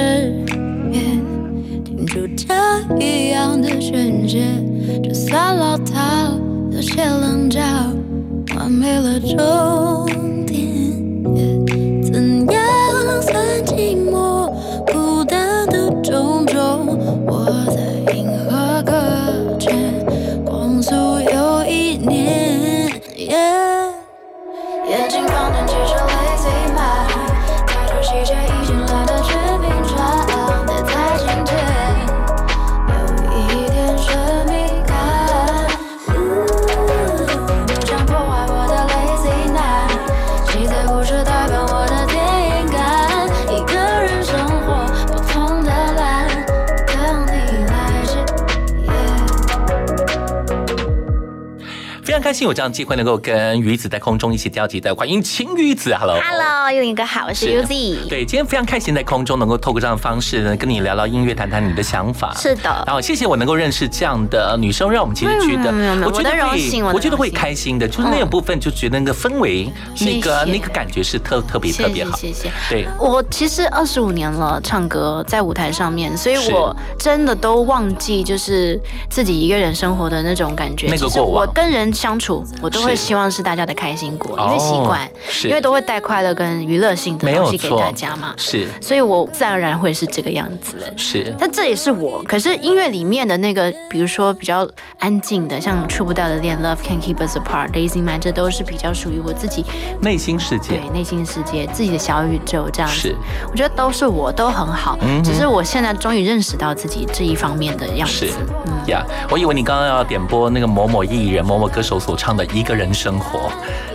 [52.29, 56.21] 开心有这样的机会能够跟鱼子在空中一起交集的，欢迎晴鱼子，Hello。
[56.21, 58.07] Hello，又一个好，我是 Uzi。
[58.07, 62.35] 对，今天非常开心在空中能够透过这样的方式呢，跟你聊聊音乐，谈谈你的想法。
[62.37, 62.85] 是的。
[62.87, 65.73] 然后谢谢我能够认识这样的女生，让我们其实觉得，
[66.05, 69.73] 我觉得会，我觉得会开心的，就是那个部分就觉得那个氛围，
[70.03, 72.15] 那个那个感觉是特特别特别好。
[72.15, 72.53] 谢谢。
[72.69, 80.89] 对，我其实二十五年了，唱歌在舞台上面，所以我真的都忘记就是自己一个人生活的那种感觉。
[80.91, 81.47] 那个过往。
[81.47, 85.09] 我跟人相处，我都会希望是大家的开心果，因为习惯，
[85.45, 88.35] 因为都会带快乐跟娱乐性的东西给大家嘛。
[88.37, 90.77] 是，所以我自然而然会是这个样子。
[90.97, 92.23] 是，但这也是我。
[92.25, 99.65] 可是音乐里面的那个，比如说比较安静的，像触不掉的恋、Love Can Keep Us Apart、Lazy Man，这都是比较属于我自己
[100.01, 100.79] 内心世界。
[100.79, 102.97] 对，内心世界自己的小宇宙这样子。
[102.97, 103.17] 是，
[103.51, 104.99] 我觉得都是我，都很好。
[105.03, 108.27] 嗯，只是我现在终于认识到自己这一方面的样子。
[108.27, 108.33] 是，
[108.67, 113.53] 嗯呀，我以为你刚刚要点播那个某某艺人、某某歌手所唱的《一个人生活》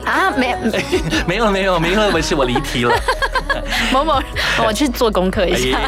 [0.08, 0.56] 啊， 没，
[1.26, 2.94] 没有，没有，没有，不是我离题了。
[3.92, 4.22] 某某，
[4.68, 5.80] 我去做功课一下。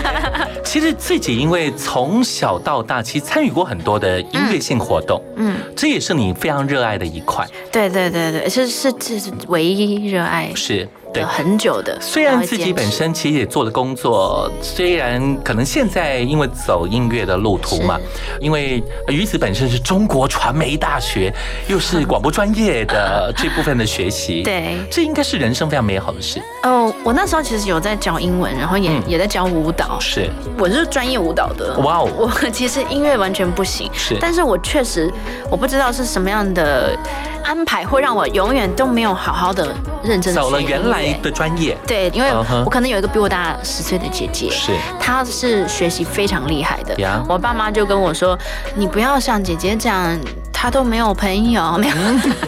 [0.63, 7.45] 其实自己因为从小到大，其实参与过很多的音乐性活动，嗯，这也是你非常热爱的一块。
[7.71, 11.23] 对对对对，是是这是唯一热爱，是对。
[11.23, 11.97] 很久的。
[11.99, 17.99] 虽然自己本身其实也做了工作，虽然可能现在因为走音乐的路途嘛，
[18.39, 21.33] 因为于子本身是中国传媒大学，
[21.67, 26.41] 又是广播专业的 这部分的学习，对，这应该是人生非常美好的事。
[26.63, 31.77] 哦，我那时候其实有在教英文，然后也、嗯、也在教舞蹈，是，我是专业舞蹈的。
[31.79, 32.09] 哇哦，
[32.43, 35.11] 我其实音乐完全不行，是，但是我确实
[35.49, 36.97] 我不知道是什么样的
[37.43, 39.67] 安排会让我永远都没有好好的
[40.03, 41.77] 认真走了原来的专业。
[41.87, 42.29] 对，因为
[42.63, 46.95] 我可能有一个比我大十岁的姐姐，是，她是学习非常厉害的。
[46.99, 48.37] 呀，我爸妈就跟我说，
[48.75, 50.17] 你不要像姐姐这样。
[50.57, 51.93] 他都没有朋友，没有，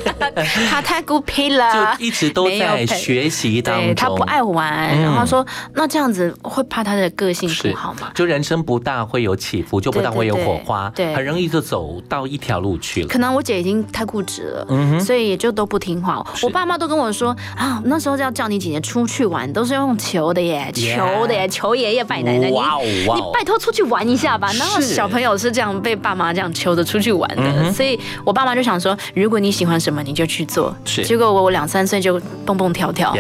[0.72, 3.94] 她太孤僻了，就一直都在学习当中。
[3.94, 5.46] 她不爱玩，然后说
[5.76, 8.10] 那这样子会怕她的个性不好吗？
[8.16, 13.08] 就人生不大会有起伏，就不大会有火花，对，很容易就走到一条路去了。
[13.08, 16.26] 可能我姐已经太固执了，嗯所以也就都不听话。
[16.42, 24.52] 我爸妈都跟我说啊，那时候要叫你姐姐出去玩，都是用求的耶，求的耶，求爷爷拜奶奶，你你拜托出去玩一下吧。
[24.54, 30.76] 然后小朋友是这样被爸妈这样求着出去玩的，所以我爸妈就想说，如果你喜欢什么，你就去做。
[30.86, 33.12] 结果我我两三岁就蹦蹦跳跳，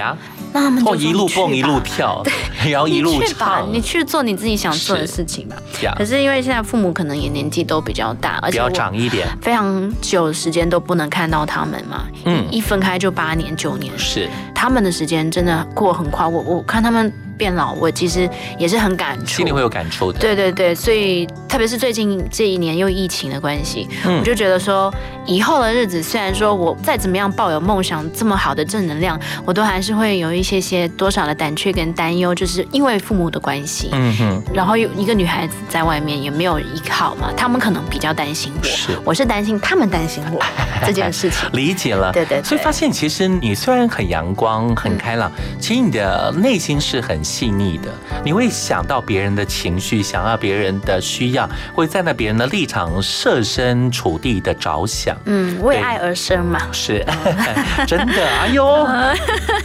[0.57, 5.55] 那他们就一路蹦一路跳，对，然后一路唱，你去做你自己想做的事情吧。
[5.95, 12.07] 可是因为现在父母可能也年纪都比较大，而且要长一点，非常久时间都不能看到他们嘛。
[12.25, 16.25] 嗯，一分开就八年九年，是他们的时间真的过很快。
[16.25, 17.13] 我我看他们。
[17.37, 18.27] 变老，我其实
[18.57, 20.17] 也是很感触，心里会有感触的。
[20.17, 24.93] 对对对，所以特别是最近这一年又疫情的关系，我就觉得说，
[25.25, 33.89] 以后的日子虽然说我再怎么样抱有梦想，这么好的正能量，我都还是会有一些些多少的胆怯跟担忧，就是因为父母的关系。
[33.91, 34.43] 嗯哼。
[34.53, 40.41] 然后有一个女孩子在外面也没有依靠嘛，他们可能比较担心我，是，我是担心他们担心我
[40.85, 41.49] 这件事情。
[41.53, 42.11] 理解了。
[42.11, 42.41] 对对。
[42.43, 47.17] 所以发现其实你虽然很阳光、很开朗，其实你的内心是很。
[47.27, 47.91] 细腻的，
[48.23, 51.36] 你会想到别人的情绪，想要别人的需要，
[51.73, 55.17] 会站在别人的立场设身处地的着想。
[55.25, 56.59] 嗯，为爱而生嘛。
[56.71, 57.05] 是，
[57.85, 58.25] 真的。
[58.39, 58.87] 哎呦，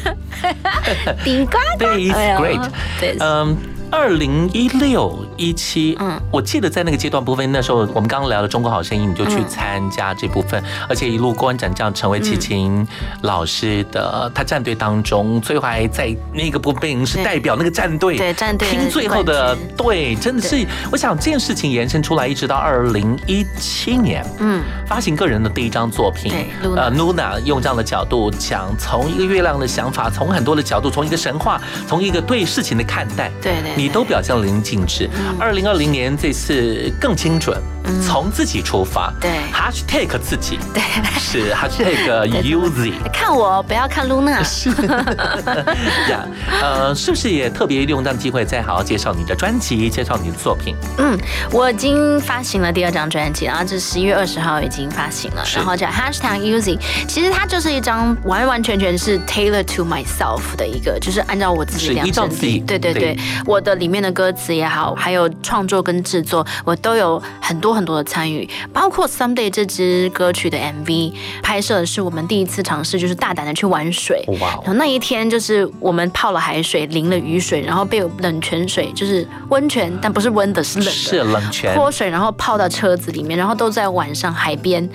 [1.25, 2.71] 顶呱对，It's great。
[3.01, 3.57] 对，嗯。
[3.93, 12.89] 二零一六一七，嗯，我记得在那个阶段部分，那时候我们刚刚聊了《中国好声音》，你就去参加这部分，而且一路过关斩将，成为齐秦
[13.21, 26.33] 老师的他战队当中，最后还在那个部分是代表那个战队，对战队拼最后的对，真的是，我想这件事情延伸出来，一直到二零一七年，嗯，发行个人的第一张作品，
[26.63, 33.82] 呃，Luna 用这样的角度讲，从一个月亮的想法，从很多的角度，从一个神话，从一个对事情的看待，对对。
[33.83, 35.11] 你都表现了淋漓尽致。
[35.41, 37.61] 二零二零年这次更精准，
[38.07, 40.83] 从自己出发，对，hashtag 自己，对，
[41.19, 42.93] 是 hashtag Uzi。
[43.13, 44.43] 看我，不要看 Luna。
[44.45, 44.71] 是
[46.11, 46.25] 呀，
[46.63, 50.75] 呃，是不是也特别利用这样的机会，再好好介绍你的专辑，介绍你的作品？
[50.99, 51.19] 嗯，
[51.51, 56.79] 我已经发行了第二张专辑，然后这十一月二十号已经发行了，然后叫 hashtag Uzi。
[57.07, 62.65] 其实它就是一张完完全全是 tailor to myself 的一个，就是按照我自己量身定。
[62.65, 63.73] 对对对，我的。
[63.83, 71.13] 里面的歌词也好，还有创作跟制作，我都有很多很多的参与，包括《Someday》这支歌曲的 MV
[71.43, 74.25] 拍摄的是我们第一次尝试，就是大胆的去玩水。
[74.41, 74.49] 哇！
[74.65, 84.89] 然后那一天就是我们泡了海水，淋了雨水，然后被冷泉水，就是温泉，但不是温的，是冷的，是冷泉泼水，然后泡到车子里面，然后都在晚上海边，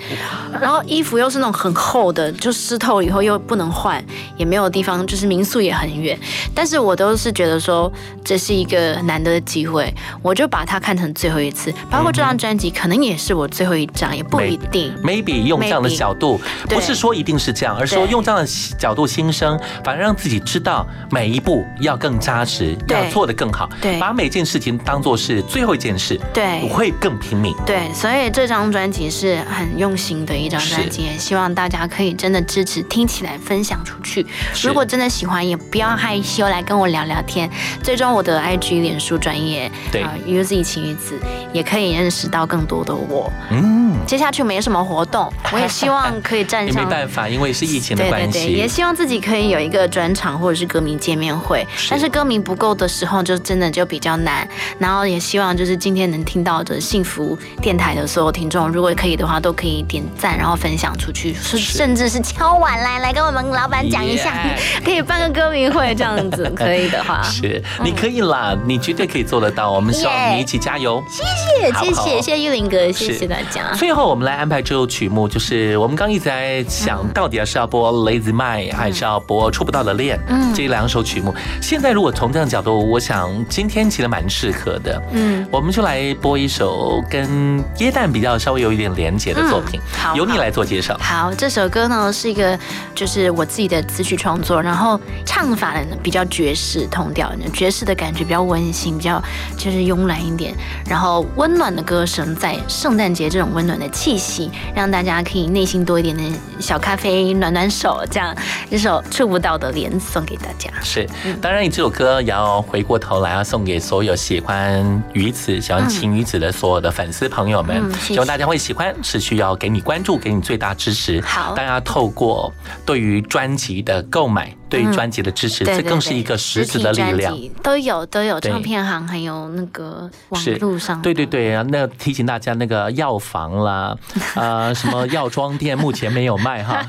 [0.60, 4.04] 然后衣服又是那种很厚的，就湿透以后又不能换，
[4.36, 6.18] 也没有地方，就是民宿也很远，
[6.54, 7.90] 但是我都是觉得说
[8.22, 8.58] 这是。
[8.58, 11.72] 一个难得的机会，我就把它看成最后一次。
[11.88, 14.94] 包括这张专辑，可能也是我最后一张，也不一定。
[15.02, 18.46] Maybe 用这样的角度，不是说一定是这样，而是说用这样的
[18.78, 23.68] 角度心声，反而让自己知道每一步要更扎实，要做得更好。
[23.80, 27.54] 对，把每件事情当做是最后一件事，对，我会更拼命。
[27.66, 34.26] 对，所以这张专辑是很用心的一张专辑，也希望大家可以真的支持，听起来分享出去。
[34.62, 37.48] 如果真的喜欢，也不要害羞，来跟我聊聊天。
[37.82, 41.18] 最终我的 IG 脸书专业，对啊，UZ 晴雨子
[41.52, 43.30] 也可以认识到更多的我。
[43.50, 46.84] 嗯，接下去没什么活动， 我也希望可以站上。
[46.84, 48.46] 没办法，因为是疫情的关系。
[48.46, 54.46] 对也希望自己可以有一个专场或者是歌迷见面会，但是歌迷不够的时候，就真的就比较难。
[54.78, 64.32] 然后也希望就是今天能听到的幸福电台的所有听众，如果可以的话，都可以点赞，然后分享出去，是甚至是敲碗来来跟我们老板讲一下，
[64.84, 68.56] 可以办个歌迷会这样子，可以的话， 是你可以啦。
[68.66, 71.02] 你绝对可以做得到，我们希望你一起加油。
[71.08, 71.22] 谢
[71.60, 73.72] 谢，谢谢，谢谢玉林哥，谢谢大家。
[73.74, 80.18] 最后，我们来安排这首曲目，就是我们刚一直在想到底要是要播《Lazy Mind》还是要播《触不到的恋》
[80.56, 81.34] 这两首曲目。
[81.60, 85.00] 现在如果从这样角度，我想今天其实蛮适合的。
[85.12, 90.96] 嗯，我们就来播一首跟耶诞比较稍微有一点连结的作品，好由你来做介绍。
[90.98, 92.58] 好，这首歌呢是一个
[92.94, 98.38] 就是我自己的词曲创作，然后唱法呢比较爵士同调，爵士的感觉比较。
[98.48, 99.22] 温馨比较
[99.58, 100.54] 就是慵懒一点，
[100.86, 106.22] 然后温暖的歌声，在圣诞节这种温暖的气息，让大家可以内心多一点的
[106.60, 108.34] 小咖啡，暖暖手，这样
[108.70, 110.70] 这首触不到的脸送给大家。
[110.82, 111.06] 是，
[111.42, 121.20] 当然你这首歌也要回过头来要送给所有喜欢鱼子、喜欢晴鱼子的所有的粉丝朋友们，希望大家会喜欢，是需要给你关注，给你最大支持。
[121.22, 122.52] 好，大家透过
[122.86, 124.54] 对于专辑的购买。
[124.70, 127.36] 对于专辑的支持，这更是一个实质的力量。
[127.62, 131.02] 都有都有唱片行，还有那个网络上。
[131.02, 131.48] 对对对。
[131.54, 133.96] 啊，那提醒大家，那个药房啦，
[134.36, 136.84] 啊，什么药妆店目前没有卖哈。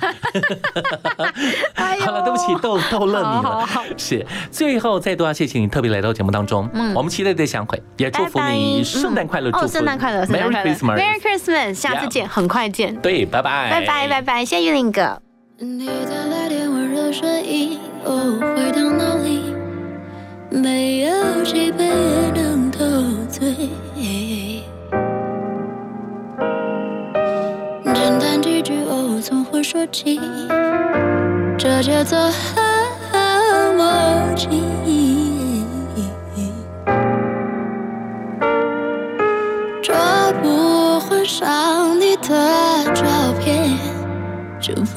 [2.00, 3.68] 好了，对不起，逗逗乐你了。
[3.98, 12.96] 是，最后再度要谢谢你特别来到节目当中，嗯，我们期待再相会，也祝福你圣诞快乐，哦，圣诞快乐，Merry Christmas，Merry Christmas，下次见，很快见。
[13.02, 15.29] 对，拜拜，拜拜，拜拜，谢谢玉林哥。
[15.62, 19.54] 你的来电温热声音，哦，回到哪里？
[20.50, 22.80] 没有几杯也能陶
[23.30, 23.70] 醉。
[27.84, 30.18] 简单几句，哦，从会说起？
[31.58, 33.84] 这节奏很默
[34.38, 34.64] 契。
[39.84, 39.94] 这
[40.42, 42.30] 不换上你的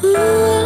[0.05, 0.62] Ooh.